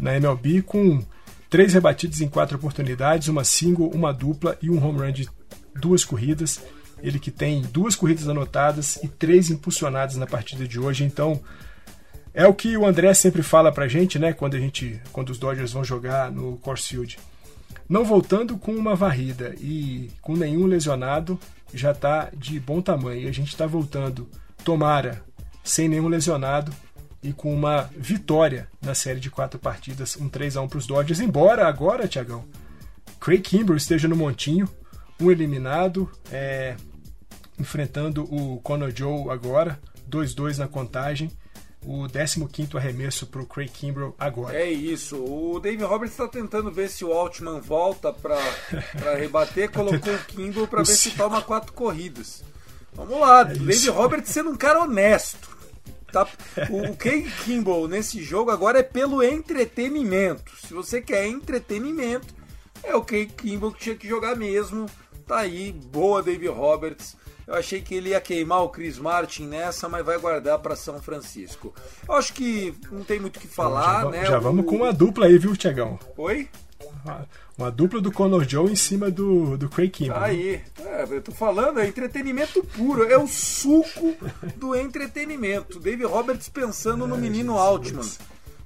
[0.00, 1.02] na MLB, com
[1.48, 5.28] três rebatidas em quatro oportunidades, uma single, uma dupla e um home run de
[5.74, 6.60] duas corridas.
[7.02, 11.04] Ele que tem duas corridas anotadas e três impulsionadas na partida de hoje.
[11.04, 11.40] Então,
[12.34, 14.32] é o que o André sempre fala pra gente, né?
[14.32, 17.18] Quando a gente, quando os Dodgers vão jogar no Coors Field.
[17.88, 21.38] Não voltando com uma varrida e com nenhum lesionado,
[21.72, 23.22] já tá de bom tamanho.
[23.22, 24.28] E a gente está voltando,
[24.64, 25.22] tomara,
[25.64, 26.72] sem nenhum lesionado
[27.22, 30.86] e com uma vitória na série de quatro partidas, um 3 a 1 para os
[30.86, 31.20] Dodgers.
[31.20, 32.44] Embora agora, Tiagão,
[33.20, 34.68] Craig Kimbrell esteja no montinho,
[35.20, 36.76] um eliminado, é,
[37.58, 41.30] enfrentando o Conor Joe agora, 2-2 na contagem
[41.82, 44.56] o 15 arremesso para o Craig Kimbrell agora.
[44.56, 45.16] É isso.
[45.16, 48.38] O David Roberts está tentando ver se o Altman volta para
[49.16, 52.42] rebater, colocou o Kimbrell para ver se toma quatro corridas.
[52.92, 55.56] Vamos lá, é David Roberts sendo um cara honesto.
[56.12, 56.26] Tá?
[56.70, 60.52] O Craig Kimbrell nesse jogo agora é pelo entretenimento.
[60.56, 62.34] Se você quer entretenimento,
[62.82, 64.86] é o Kay Kimball que tinha que jogar mesmo.
[65.26, 67.16] Tá aí, boa Dave Roberts.
[67.48, 71.00] Eu achei que ele ia queimar o Chris Martin nessa, mas vai guardar para São
[71.00, 71.74] Francisco.
[72.06, 74.26] Eu acho que não tem muito o que falar, já, né?
[74.26, 75.98] Já vamos com uma dupla aí, viu, Tiagão?
[76.18, 76.46] Oi?
[77.02, 80.22] Uma, uma, dupla do Conor Joe em cima do, do Craig Kimball.
[80.22, 84.14] Aí, é, eu tô falando, é entretenimento puro, é o suco
[84.56, 85.80] do entretenimento.
[85.80, 88.06] Dave Roberts pensando no menino Altman.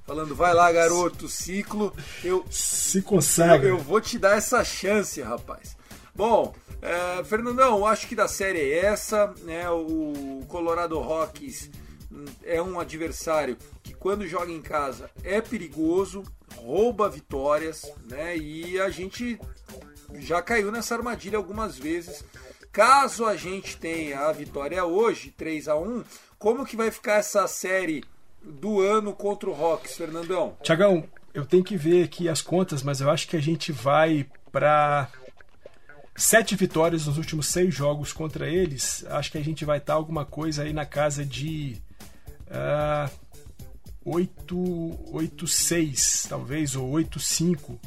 [0.05, 1.93] Falando, vai lá, garoto, ciclo.
[2.21, 3.65] Eu, Se consagra.
[3.65, 5.77] eu, eu vou te dar essa chance, rapaz.
[6.13, 9.69] Bom, é, Fernandão, acho que da série é essa, né?
[9.69, 11.71] O Colorado Rockies
[12.11, 16.23] hum, é um adversário que quando joga em casa é perigoso,
[16.57, 18.37] rouba vitórias, né?
[18.37, 19.39] E a gente
[20.15, 22.25] já caiu nessa armadilha algumas vezes.
[22.69, 26.03] Caso a gente tenha a vitória hoje, 3 a 1
[26.37, 28.03] como que vai ficar essa série
[28.43, 30.57] do ano contra o Rocks, Fernandão?
[30.61, 34.27] Tiagão, eu tenho que ver aqui as contas, mas eu acho que a gente vai
[34.51, 35.09] para
[36.15, 39.03] sete vitórias nos últimos seis jogos contra eles.
[39.09, 41.77] Acho que a gente vai estar alguma coisa aí na casa de
[42.47, 43.09] uh,
[44.05, 47.79] 8-6, talvez, ou 8-5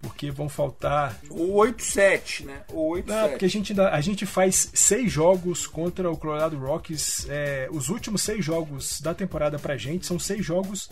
[0.00, 1.18] porque vão faltar.
[1.28, 2.62] O 8-7, né?
[2.70, 3.06] O 8-7.
[3.06, 7.26] Não, porque a gente, a gente faz seis jogos contra o Colorado Rockies.
[7.28, 10.90] É, os últimos seis jogos da temporada pra gente são seis jogos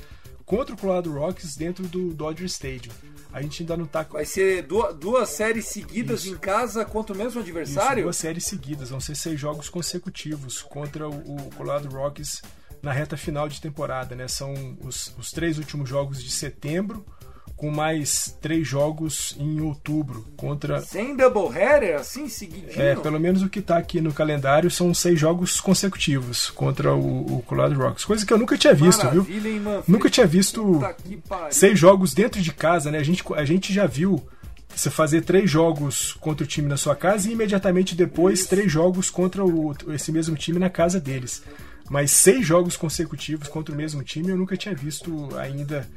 [0.48, 2.92] contra o Colorado Rockies dentro do Dodger Stadium.
[3.30, 4.02] A gente ainda não tá.
[4.02, 6.34] Vai ser duas, duas séries seguidas Isso.
[6.34, 8.00] em casa contra o mesmo adversário?
[8.00, 8.88] Isso, duas séries seguidas.
[8.88, 12.40] Vão ser seis jogos consecutivos contra o, o Colorado Rockies
[12.80, 14.26] na reta final de temporada, né?
[14.26, 17.04] São os, os três últimos jogos de setembro
[17.59, 20.81] com mais três jogos em outubro contra.
[20.81, 22.81] Sem doubleheader, assim, seguidinho?
[22.81, 27.38] É, pelo menos o que está aqui no calendário são seis jogos consecutivos contra o,
[27.38, 28.05] o Colorado Rocks.
[28.05, 29.53] Coisa que eu nunca tinha visto, Maravilha, viu?
[29.53, 30.81] Hein, nunca tinha visto
[31.51, 32.99] seis jogos dentro de casa, né?
[32.99, 34.25] A gente, a gente já viu
[34.68, 38.49] você fazer três jogos contra o time na sua casa e imediatamente depois Isso.
[38.51, 41.42] três jogos contra o, esse mesmo time na casa deles.
[41.90, 45.88] Mas seis jogos consecutivos contra o mesmo time eu nunca tinha visto ainda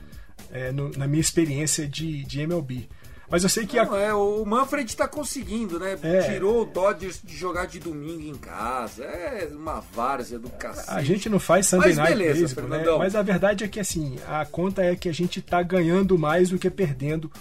[0.52, 2.88] é, no, na minha experiência de, de MLB.
[3.32, 3.78] Mas eu sei que.
[3.78, 4.00] Não, a...
[4.00, 5.98] é, o Manfred está conseguindo, né?
[6.04, 6.34] É.
[6.34, 9.06] Tirou o Dodgers de jogar de domingo em casa.
[9.06, 10.90] É uma várzea do cacete.
[10.90, 12.98] A gente não faz Sunday Mas Night beleza, Baseball, né?
[12.98, 16.50] Mas a verdade é que assim, a conta é que a gente está ganhando mais
[16.50, 17.32] do que perdendo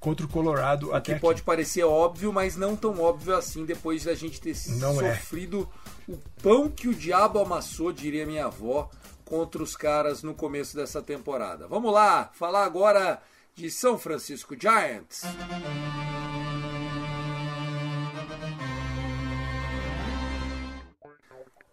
[0.00, 1.20] contra o Colorado até que aqui.
[1.20, 5.14] pode parecer óbvio, mas não tão óbvio assim depois da gente ter não é.
[5.14, 5.68] sofrido
[6.08, 6.12] é.
[6.12, 8.90] o pão que o diabo amassou, diria minha avó,
[9.26, 11.68] contra os caras no começo dessa temporada.
[11.68, 13.20] Vamos lá, falar agora
[13.54, 15.20] de São Francisco Giants.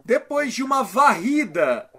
[0.04, 1.90] Depois de uma varrida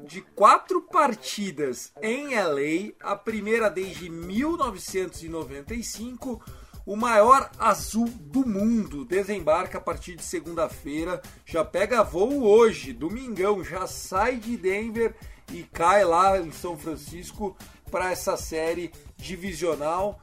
[0.00, 6.42] de quatro partidas em LA, a primeira desde 1995,
[6.88, 13.62] o maior azul do mundo desembarca a partir de segunda-feira, já pega voo hoje, domingão,
[13.62, 15.14] já sai de Denver
[15.52, 17.54] e cai lá em São Francisco
[17.90, 20.18] para essa série divisional.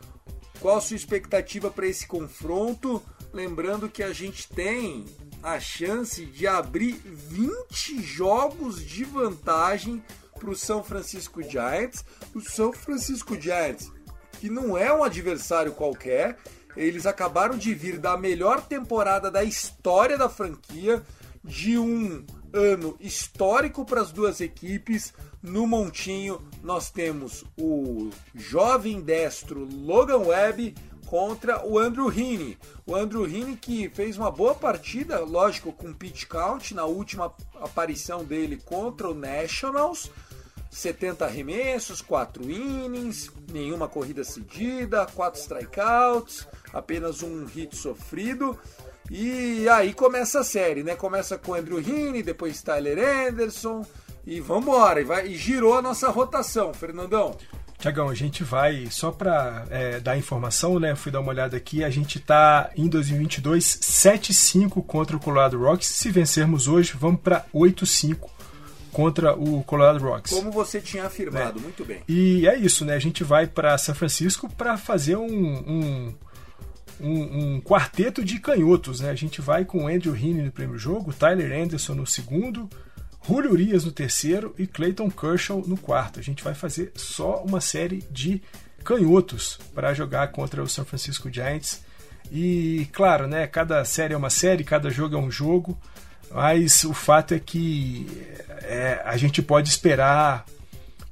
[0.60, 3.00] Qual a sua expectativa para esse confronto?
[3.32, 5.06] Lembrando que a gente tem
[5.44, 12.04] a chance de abrir 20 jogos de vantagem para o São Francisco Giants.
[12.34, 13.92] O São Francisco Giants,
[14.40, 16.40] que não é um adversário qualquer,
[16.76, 21.04] eles acabaram de vir da melhor temporada da história da franquia,
[21.44, 25.14] de um ano histórico para as duas equipes.
[25.42, 30.74] No montinho, nós temos o jovem destro Logan Webb
[31.06, 32.58] contra o Andrew Heaney.
[32.86, 38.24] O Andrew Heaney que fez uma boa partida, lógico, com pitch count na última aparição
[38.24, 40.10] dele contra o Nationals.
[40.76, 48.60] 70 arremessos, 4 innings, nenhuma corrida cedida, 4 strikeouts, apenas um hit sofrido.
[49.10, 50.94] E aí começa a série, né?
[50.94, 53.86] Começa com Andrew Heaney, depois Tyler Anderson
[54.28, 55.00] e vambora.
[55.00, 57.38] E, vai, e girou a nossa rotação, Fernandão.
[57.78, 60.94] Tiagão, a gente vai, só para é, dar informação, né?
[60.94, 65.88] Fui dar uma olhada aqui, a gente tá em 2022 7-5 contra o Colorado Rocks.
[65.88, 68.36] Se vencermos hoje, vamos para 8-5
[68.96, 70.32] contra o Colorado Rocks.
[70.32, 71.62] Como você tinha afirmado, É.
[71.62, 72.00] muito bem.
[72.08, 72.94] E é isso, né?
[72.94, 76.14] A gente vai para São Francisco para fazer um, um,
[77.02, 79.10] um, um quarteto de canhotos, né?
[79.10, 82.70] A gente vai com Andrew Heaney no primeiro jogo, Tyler Anderson no segundo,
[83.28, 86.18] Julio Urias no terceiro e Clayton Kershaw no quarto.
[86.18, 88.42] A gente vai fazer só uma série de
[88.82, 91.82] canhotos para jogar contra o San Francisco Giants.
[92.32, 93.46] E claro, né?
[93.46, 95.78] Cada série é uma série, cada jogo é um jogo.
[96.32, 98.06] Mas o fato é que
[98.64, 100.46] é, a gente pode esperar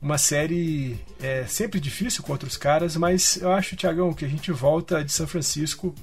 [0.01, 4.51] uma série é, sempre difícil contra os caras, mas eu acho, Tiagão, que a gente
[4.51, 5.95] volta de São Francisco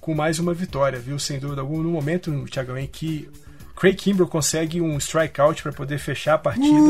[0.00, 1.18] com mais uma vitória, viu?
[1.18, 1.82] Sem dúvida alguma.
[1.82, 3.28] No momento, Tiagão, em que
[3.74, 6.88] Craig Kimbrell consegue um strikeout para poder fechar a partida,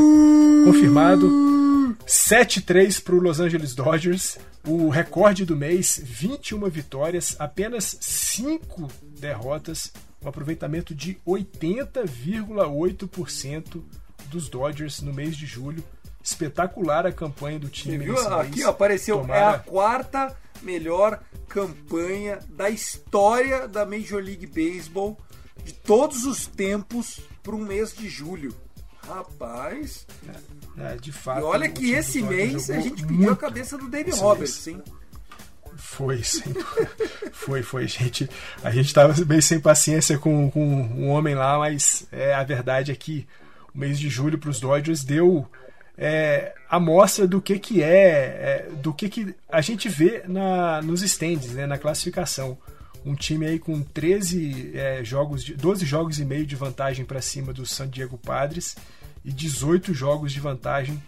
[0.64, 1.52] confirmado.
[2.06, 4.38] 7-3 para o Los Angeles Dodgers.
[4.66, 8.88] O recorde do mês, 21 vitórias, apenas 5
[9.22, 13.82] derrotas, um aproveitamento de 80,8%
[14.26, 15.82] dos Dodgers no mês de julho.
[16.22, 17.98] Espetacular a campanha do time.
[17.98, 18.18] Você viu?
[18.34, 19.18] Aqui ó, apareceu.
[19.20, 25.18] Tomara- É a quarta melhor campanha da história da Major League Baseball
[25.64, 28.54] de todos os tempos para um mês de julho.
[29.06, 30.06] Rapaz,
[30.78, 31.40] É, de fato.
[31.40, 34.78] e olha que esse mês a gente pediu a cabeça do Dave Roberts, mês.
[34.78, 34.82] hein?
[35.76, 36.54] Foi, sim.
[37.32, 38.28] foi, foi, gente.
[38.62, 42.90] A gente tava bem sem paciência com, com um homem lá, mas é, a verdade
[42.90, 43.26] é que
[43.74, 45.48] o mês de julho para os Dodgers deu
[45.96, 50.80] é, a mostra do que que é, é, do que que a gente vê na,
[50.82, 52.56] nos stands, né, na classificação.
[53.04, 57.20] Um time aí com 13 é, jogos, de, 12 jogos e meio de vantagem para
[57.20, 58.76] cima do San Diego Padres
[59.24, 61.02] e 18 jogos de vantagem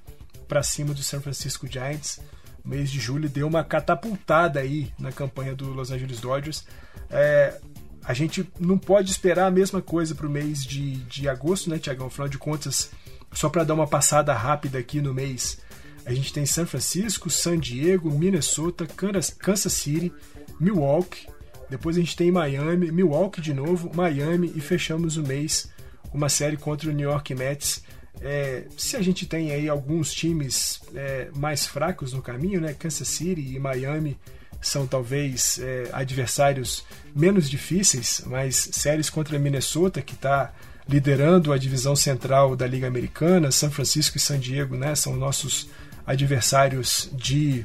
[0.49, 2.21] para cima do San Francisco Giants.
[2.65, 6.65] O mês de julho deu uma catapultada aí na campanha do Los Angeles Dodgers.
[7.11, 7.61] É,
[8.03, 11.79] a gente não pode esperar a mesma coisa para o mês de, de agosto, né,
[11.79, 12.07] Tiagão?
[12.07, 12.91] Afinal de contas,
[13.33, 15.61] só para dar uma passada rápida aqui no mês,
[16.07, 20.13] a gente tem San Francisco, San Diego, Minnesota, Kansas City,
[20.61, 21.27] Milwaukee.
[21.71, 25.73] Depois a gente tem Miami, Milwaukee de novo, Miami e fechamos o mês
[26.13, 27.83] uma série contra o New York Mets.
[28.21, 32.75] É, se a gente tem aí alguns times é, mais fracos no caminho, né?
[32.75, 34.19] Kansas City e Miami
[34.61, 36.85] são talvez é, adversários
[37.15, 40.53] menos difíceis, mas séries contra Minnesota, que está
[40.89, 44.95] liderando a divisão central da Liga Americana, São Francisco e San Diego, né?
[44.95, 45.69] São nossos
[46.07, 47.65] adversários de,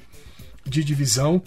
[0.65, 1.41] de divisão.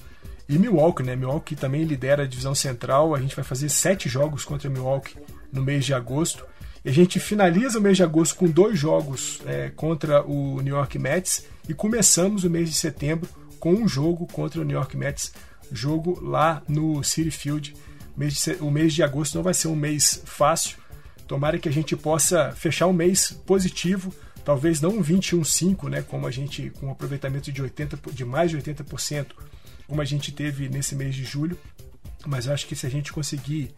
[0.48, 1.16] E Milwaukee, né?
[1.16, 3.14] Milwaukee também lidera a divisão central.
[3.14, 5.16] A gente vai fazer sete jogos contra Milwaukee
[5.52, 6.44] no mês de agosto.
[6.84, 10.74] E a gente finaliza o mês de agosto com dois jogos é, contra o New
[10.74, 13.28] York Mets e começamos o mês de setembro
[13.60, 15.32] com um jogo contra o New York Mets,
[15.70, 17.74] jogo lá no City Field.
[18.60, 20.76] O mês de agosto não vai ser um mês fácil.
[21.28, 24.12] Tomara que a gente possa fechar um mês positivo,
[24.44, 28.24] talvez não um 21,5, né, como a gente com um aproveitamento de 80 po- de
[28.24, 29.26] mais de 80%,
[29.86, 31.56] como a gente teve nesse mês de julho,
[32.26, 33.72] mas acho que se a gente conseguir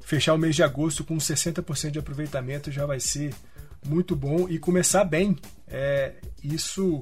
[0.00, 3.34] fechar o mês de agosto com 60% de aproveitamento já vai ser
[3.86, 5.36] muito bom e começar bem.
[5.66, 7.00] É, isso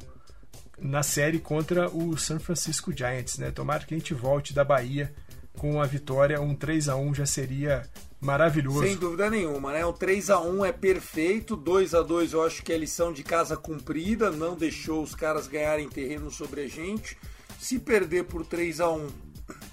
[0.79, 3.51] na série contra o San Francisco Giants, né?
[3.51, 5.13] Tomara que a gente volte da Bahia
[5.59, 7.87] com a vitória, um 3 a 1 já seria
[8.21, 8.83] maravilhoso.
[8.83, 9.85] Sem dúvida nenhuma, né?
[9.85, 13.23] O 3 a 1 é perfeito, 2 a 2 eu acho que é lição de
[13.23, 17.17] casa cumprida, não deixou os caras ganharem terreno sobre a gente.
[17.59, 19.09] Se perder por 3 a 1,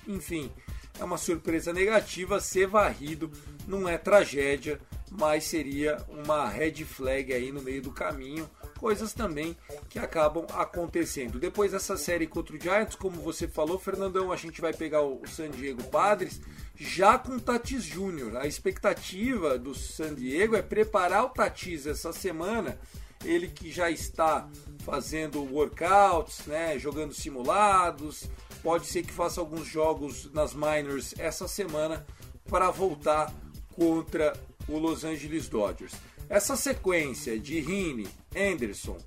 [0.07, 0.51] enfim,
[0.99, 3.31] é uma surpresa negativa, ser varrido
[3.67, 4.79] não é tragédia,
[5.11, 8.49] mas seria uma red flag aí no meio do caminho.
[8.79, 9.57] Coisas também
[9.89, 11.39] que acabam acontecendo.
[11.39, 15.21] Depois dessa série contra o Giants, como você falou, Fernandão, a gente vai pegar o
[15.27, 16.39] San Diego Padres
[16.75, 18.37] já com o Tatis Júnior.
[18.37, 22.79] A expectativa do San Diego é preparar o Tatis essa semana.
[23.25, 24.47] Ele que já está
[24.85, 28.29] fazendo workouts, né, jogando simulados.
[28.63, 32.05] Pode ser que faça alguns jogos nas minors essa semana
[32.49, 33.33] para voltar
[33.73, 34.33] contra
[34.67, 35.93] o Los Angeles Dodgers.
[36.29, 38.97] Essa sequência de Rini, Anderson,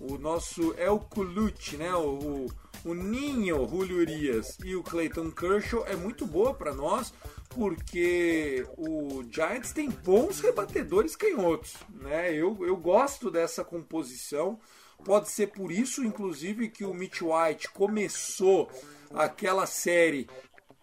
[0.00, 2.46] o nosso El Colucci, né, o,
[2.84, 7.12] o Ninho Julio Urias e o Clayton Kershaw é muito boa para nós,
[7.50, 12.32] porque o Giants tem bons rebatedores canhotos, né?
[12.34, 14.58] Eu, eu gosto dessa composição.
[15.04, 18.70] Pode ser por isso, inclusive, que o Mitch White começou
[19.14, 20.28] aquela série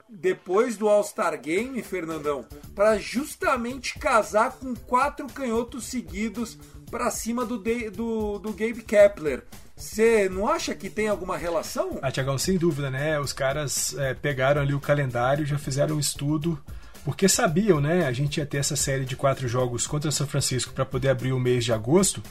[0.07, 2.45] depois do All-Star Game, Fernandão,
[2.75, 6.57] para justamente casar com quatro canhotos seguidos
[6.89, 9.43] para cima do, De- do, do Gabe Kepler.
[9.75, 11.99] Você não acha que tem alguma relação?
[12.01, 13.19] Ah, Tiagão, sem dúvida, né?
[13.19, 16.61] Os caras é, pegaram ali o calendário, já fizeram um estudo,
[17.05, 18.05] porque sabiam, né?
[18.05, 21.31] A gente ia ter essa série de quatro jogos contra São Francisco para poder abrir
[21.31, 22.21] o mês de agosto.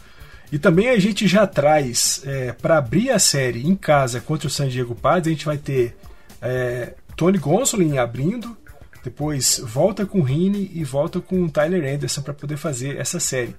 [0.51, 4.51] E também a gente já traz, é, para abrir a série em casa contra o
[4.51, 5.97] San Diego Padres, a gente vai ter
[6.41, 8.57] é, Tony Gonsolin abrindo,
[9.05, 13.55] depois volta com Rini e volta com Tyler Anderson para poder fazer essa série.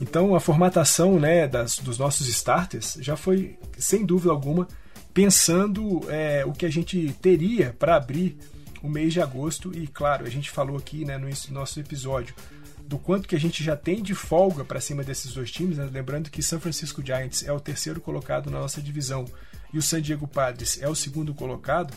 [0.00, 4.66] Então a formatação né, das, dos nossos starters já foi, sem dúvida alguma,
[5.14, 8.36] pensando é, o que a gente teria para abrir
[8.82, 9.70] o mês de agosto.
[9.72, 12.34] E claro, a gente falou aqui né, no nosso episódio
[12.92, 15.88] do quanto que a gente já tem de folga para cima desses dois times, né?
[15.90, 19.24] lembrando que San Francisco Giants é o terceiro colocado na nossa divisão
[19.72, 21.94] e o San Diego Padres é o segundo colocado,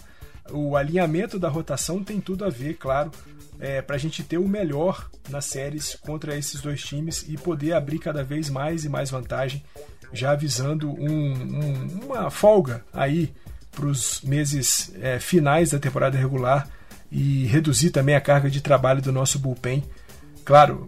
[0.49, 3.11] o alinhamento da rotação tem tudo a ver, claro,
[3.59, 7.73] é, para a gente ter o melhor nas séries contra esses dois times e poder
[7.73, 9.61] abrir cada vez mais e mais vantagem,
[10.13, 13.33] já avisando um, um, uma folga aí
[13.69, 16.69] para os meses é, finais da temporada regular
[17.11, 19.83] e reduzir também a carga de trabalho do nosso bullpen.
[20.45, 20.87] Claro,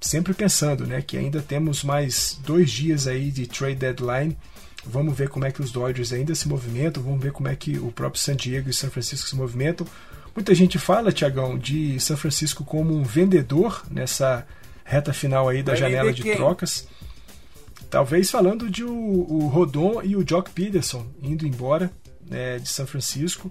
[0.00, 4.36] sempre pensando né, que ainda temos mais dois dias aí de trade deadline.
[4.84, 7.76] Vamos ver como é que os Dodgers ainda se movimentam, vamos ver como é que
[7.76, 9.86] o próprio San Diego e São Francisco se movimentam.
[10.34, 14.46] Muita gente fala, Tiagão, de São Francisco como um vendedor nessa
[14.84, 16.36] reta final aí da Vai janela de quem?
[16.36, 16.86] trocas.
[17.90, 21.90] Talvez falando de o, o Rodon e o Jock Peterson indo embora
[22.28, 23.50] né, de São Francisco.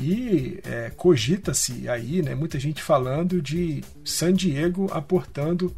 [0.00, 5.76] E é, cogita-se aí, né, muita gente falando de San Diego aportando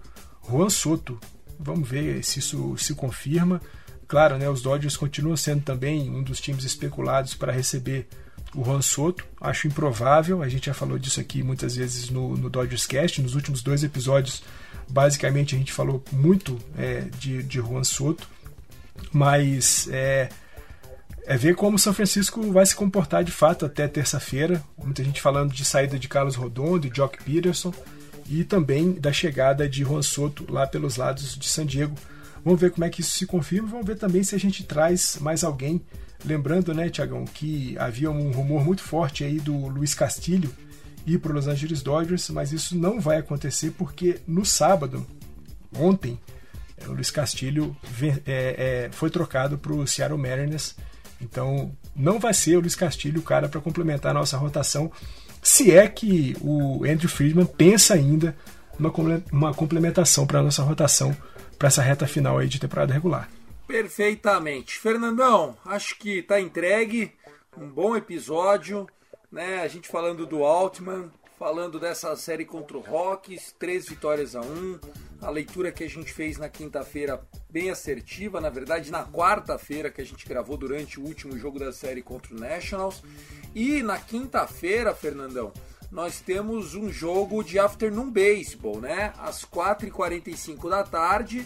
[0.49, 1.19] Juan Soto.
[1.59, 3.61] Vamos ver se isso se confirma.
[4.07, 8.07] Claro, né, os Dodgers continuam sendo também um dos times especulados para receber
[8.55, 9.25] o Juan Soto.
[9.41, 13.21] Acho improvável, a gente já falou disso aqui muitas vezes no, no Dodgers Cast.
[13.21, 14.43] Nos últimos dois episódios,
[14.89, 18.29] basicamente, a gente falou muito é, de, de Juan Soto.
[19.13, 20.29] Mas é,
[21.25, 24.63] é ver como São Francisco vai se comportar de fato até terça-feira.
[24.77, 27.73] Muita gente falando de saída de Carlos Rodon, de Jock Peterson
[28.29, 31.95] e também da chegada de Juan Soto lá pelos lados de San Diego.
[32.45, 33.69] Vamos ver como é que isso se confirma.
[33.69, 35.81] Vamos ver também se a gente traz mais alguém.
[36.25, 40.53] Lembrando, né, Tiagão, que havia um rumor muito forte aí do Luiz Castilho
[41.07, 45.05] ir para os Los Angeles Dodgers, mas isso não vai acontecer porque no sábado,
[45.77, 46.19] ontem,
[46.87, 47.77] o Luiz Castilho
[48.25, 50.77] é, é, foi trocado para o Seattle Mariners
[51.23, 54.91] então, não vai ser o Luiz Castilho o cara para complementar a nossa rotação,
[55.43, 58.37] se é que o Andrew Friedman pensa ainda
[58.79, 58.93] numa
[59.31, 61.17] uma complementação para a nossa rotação
[61.59, 63.29] para essa reta final aí de temporada regular.
[63.67, 64.79] Perfeitamente.
[64.79, 67.13] Fernandão, acho que está entregue.
[67.57, 68.87] Um bom episódio,
[69.31, 69.61] né?
[69.63, 71.11] A gente falando do Altman,
[71.43, 74.79] falando dessa série contra o Rocks, três vitórias a um.
[75.21, 77.21] A leitura que a gente fez na quinta-feira
[77.51, 81.73] bem assertiva, na verdade na quarta-feira que a gente gravou durante o último jogo da
[81.73, 83.03] série contra o Nationals.
[83.57, 85.53] E na quinta-feira, Fernandão,
[85.91, 89.13] nós temos um jogo de afternoon baseball, né?
[89.19, 91.45] Às 4h45 da tarde,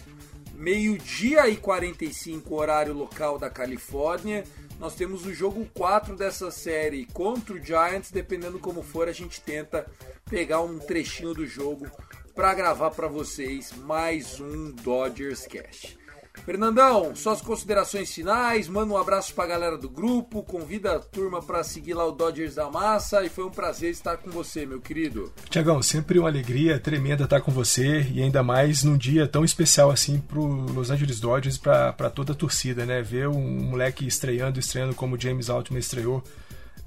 [0.53, 4.43] meio-dia e 45 horário local da Califórnia
[4.79, 8.11] nós temos o jogo 4 dessa série contra o Giants.
[8.11, 9.89] Dependendo como for, a gente tenta
[10.29, 11.89] pegar um trechinho do jogo
[12.35, 15.96] para gravar para vocês mais um Dodgers Cast.
[16.45, 21.63] Fernandão, suas considerações finais, manda um abraço pra galera do grupo, convida a turma para
[21.63, 25.31] seguir lá o Dodgers da Massa e foi um prazer estar com você, meu querido.
[25.49, 29.91] Tiagão, sempre uma alegria tremenda estar com você e ainda mais num dia tão especial
[29.91, 33.01] assim pro Los Angeles Dodgers para toda a torcida, né?
[33.01, 36.23] Ver um moleque estreando, estreando como James Altman estreou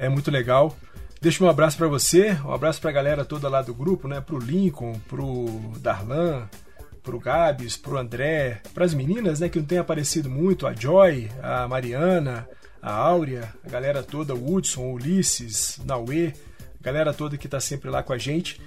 [0.00, 0.74] é muito legal.
[1.20, 4.22] Deixa um abraço para você, um abraço para a galera toda lá do grupo, né?
[4.22, 5.46] Pro Lincoln, pro
[5.78, 6.48] Darlan,
[7.10, 11.66] pro Gabs, pro André, pras meninas, né, que não tem aparecido muito, a Joy, a
[11.66, 12.48] Mariana,
[12.80, 16.32] a Áurea, a galera toda, o Hudson, o Ulisses, Naue,
[16.78, 18.60] a galera toda que tá sempre lá com a gente.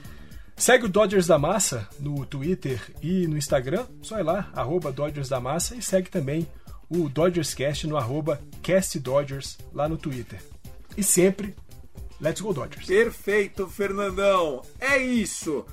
[0.57, 5.29] Segue o Dodgers da Massa no Twitter e no Instagram, só ir lá, arroba Dodgers
[5.29, 6.45] da Massa, e segue também
[6.89, 10.41] o Dodgers Cast no arroba Cast Dodgers lá no Twitter.
[10.97, 11.55] E sempre,
[12.19, 12.87] let's go Dodgers!
[12.87, 14.61] Perfeito, Fernandão!
[14.81, 15.65] É isso!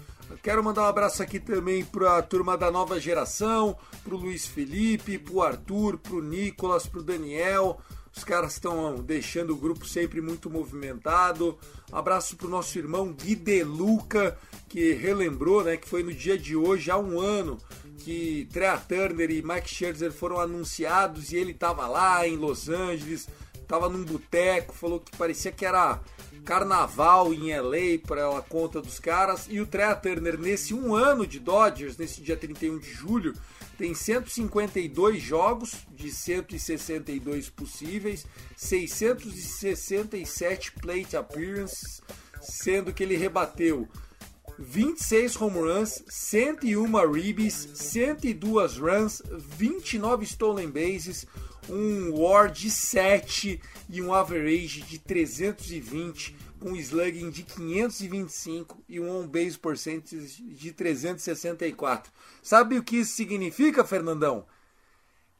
[0.43, 4.47] Quero mandar um abraço aqui também para a turma da nova geração, para o Luiz
[4.47, 7.79] Felipe, para o Arthur, para o Nicolas, para o Daniel.
[8.17, 11.59] Os caras estão deixando o grupo sempre muito movimentado.
[11.93, 14.37] Abraço para o nosso irmão Gui De Luca,
[14.69, 17.59] que relembrou né, que foi no dia de hoje, há um ano,
[17.99, 23.29] que Trea Turner e Mike Scherzer foram anunciados e ele estava lá em Los Angeles,
[23.71, 26.01] estava num boteco, falou que parecia que era
[26.45, 29.47] carnaval em LA para a conta dos caras.
[29.49, 33.33] E o Trea Turner, nesse um ano de Dodgers, nesse dia 31 de julho,
[33.79, 42.03] tem 152 jogos de 162 possíveis, 667 plate appearances,
[42.43, 43.89] sendo que ele rebateu
[44.59, 49.23] 26 home runs, 101 ribbies, 102 runs,
[49.57, 51.25] 29 stolen bases,
[51.71, 59.01] um WAR de 7 e um average de 320, com um slugging de 525 e
[59.01, 62.13] um on-base percentage de 364.
[62.43, 64.45] Sabe o que isso significa, Fernandão?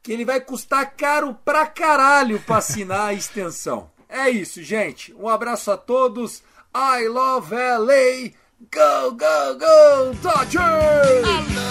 [0.01, 3.91] Que ele vai custar caro pra caralho pra assinar a extensão.
[4.09, 5.13] É isso, gente.
[5.13, 6.43] Um abraço a todos.
[6.75, 8.31] I love LA.
[8.71, 11.70] Go, go, go, Dodgers!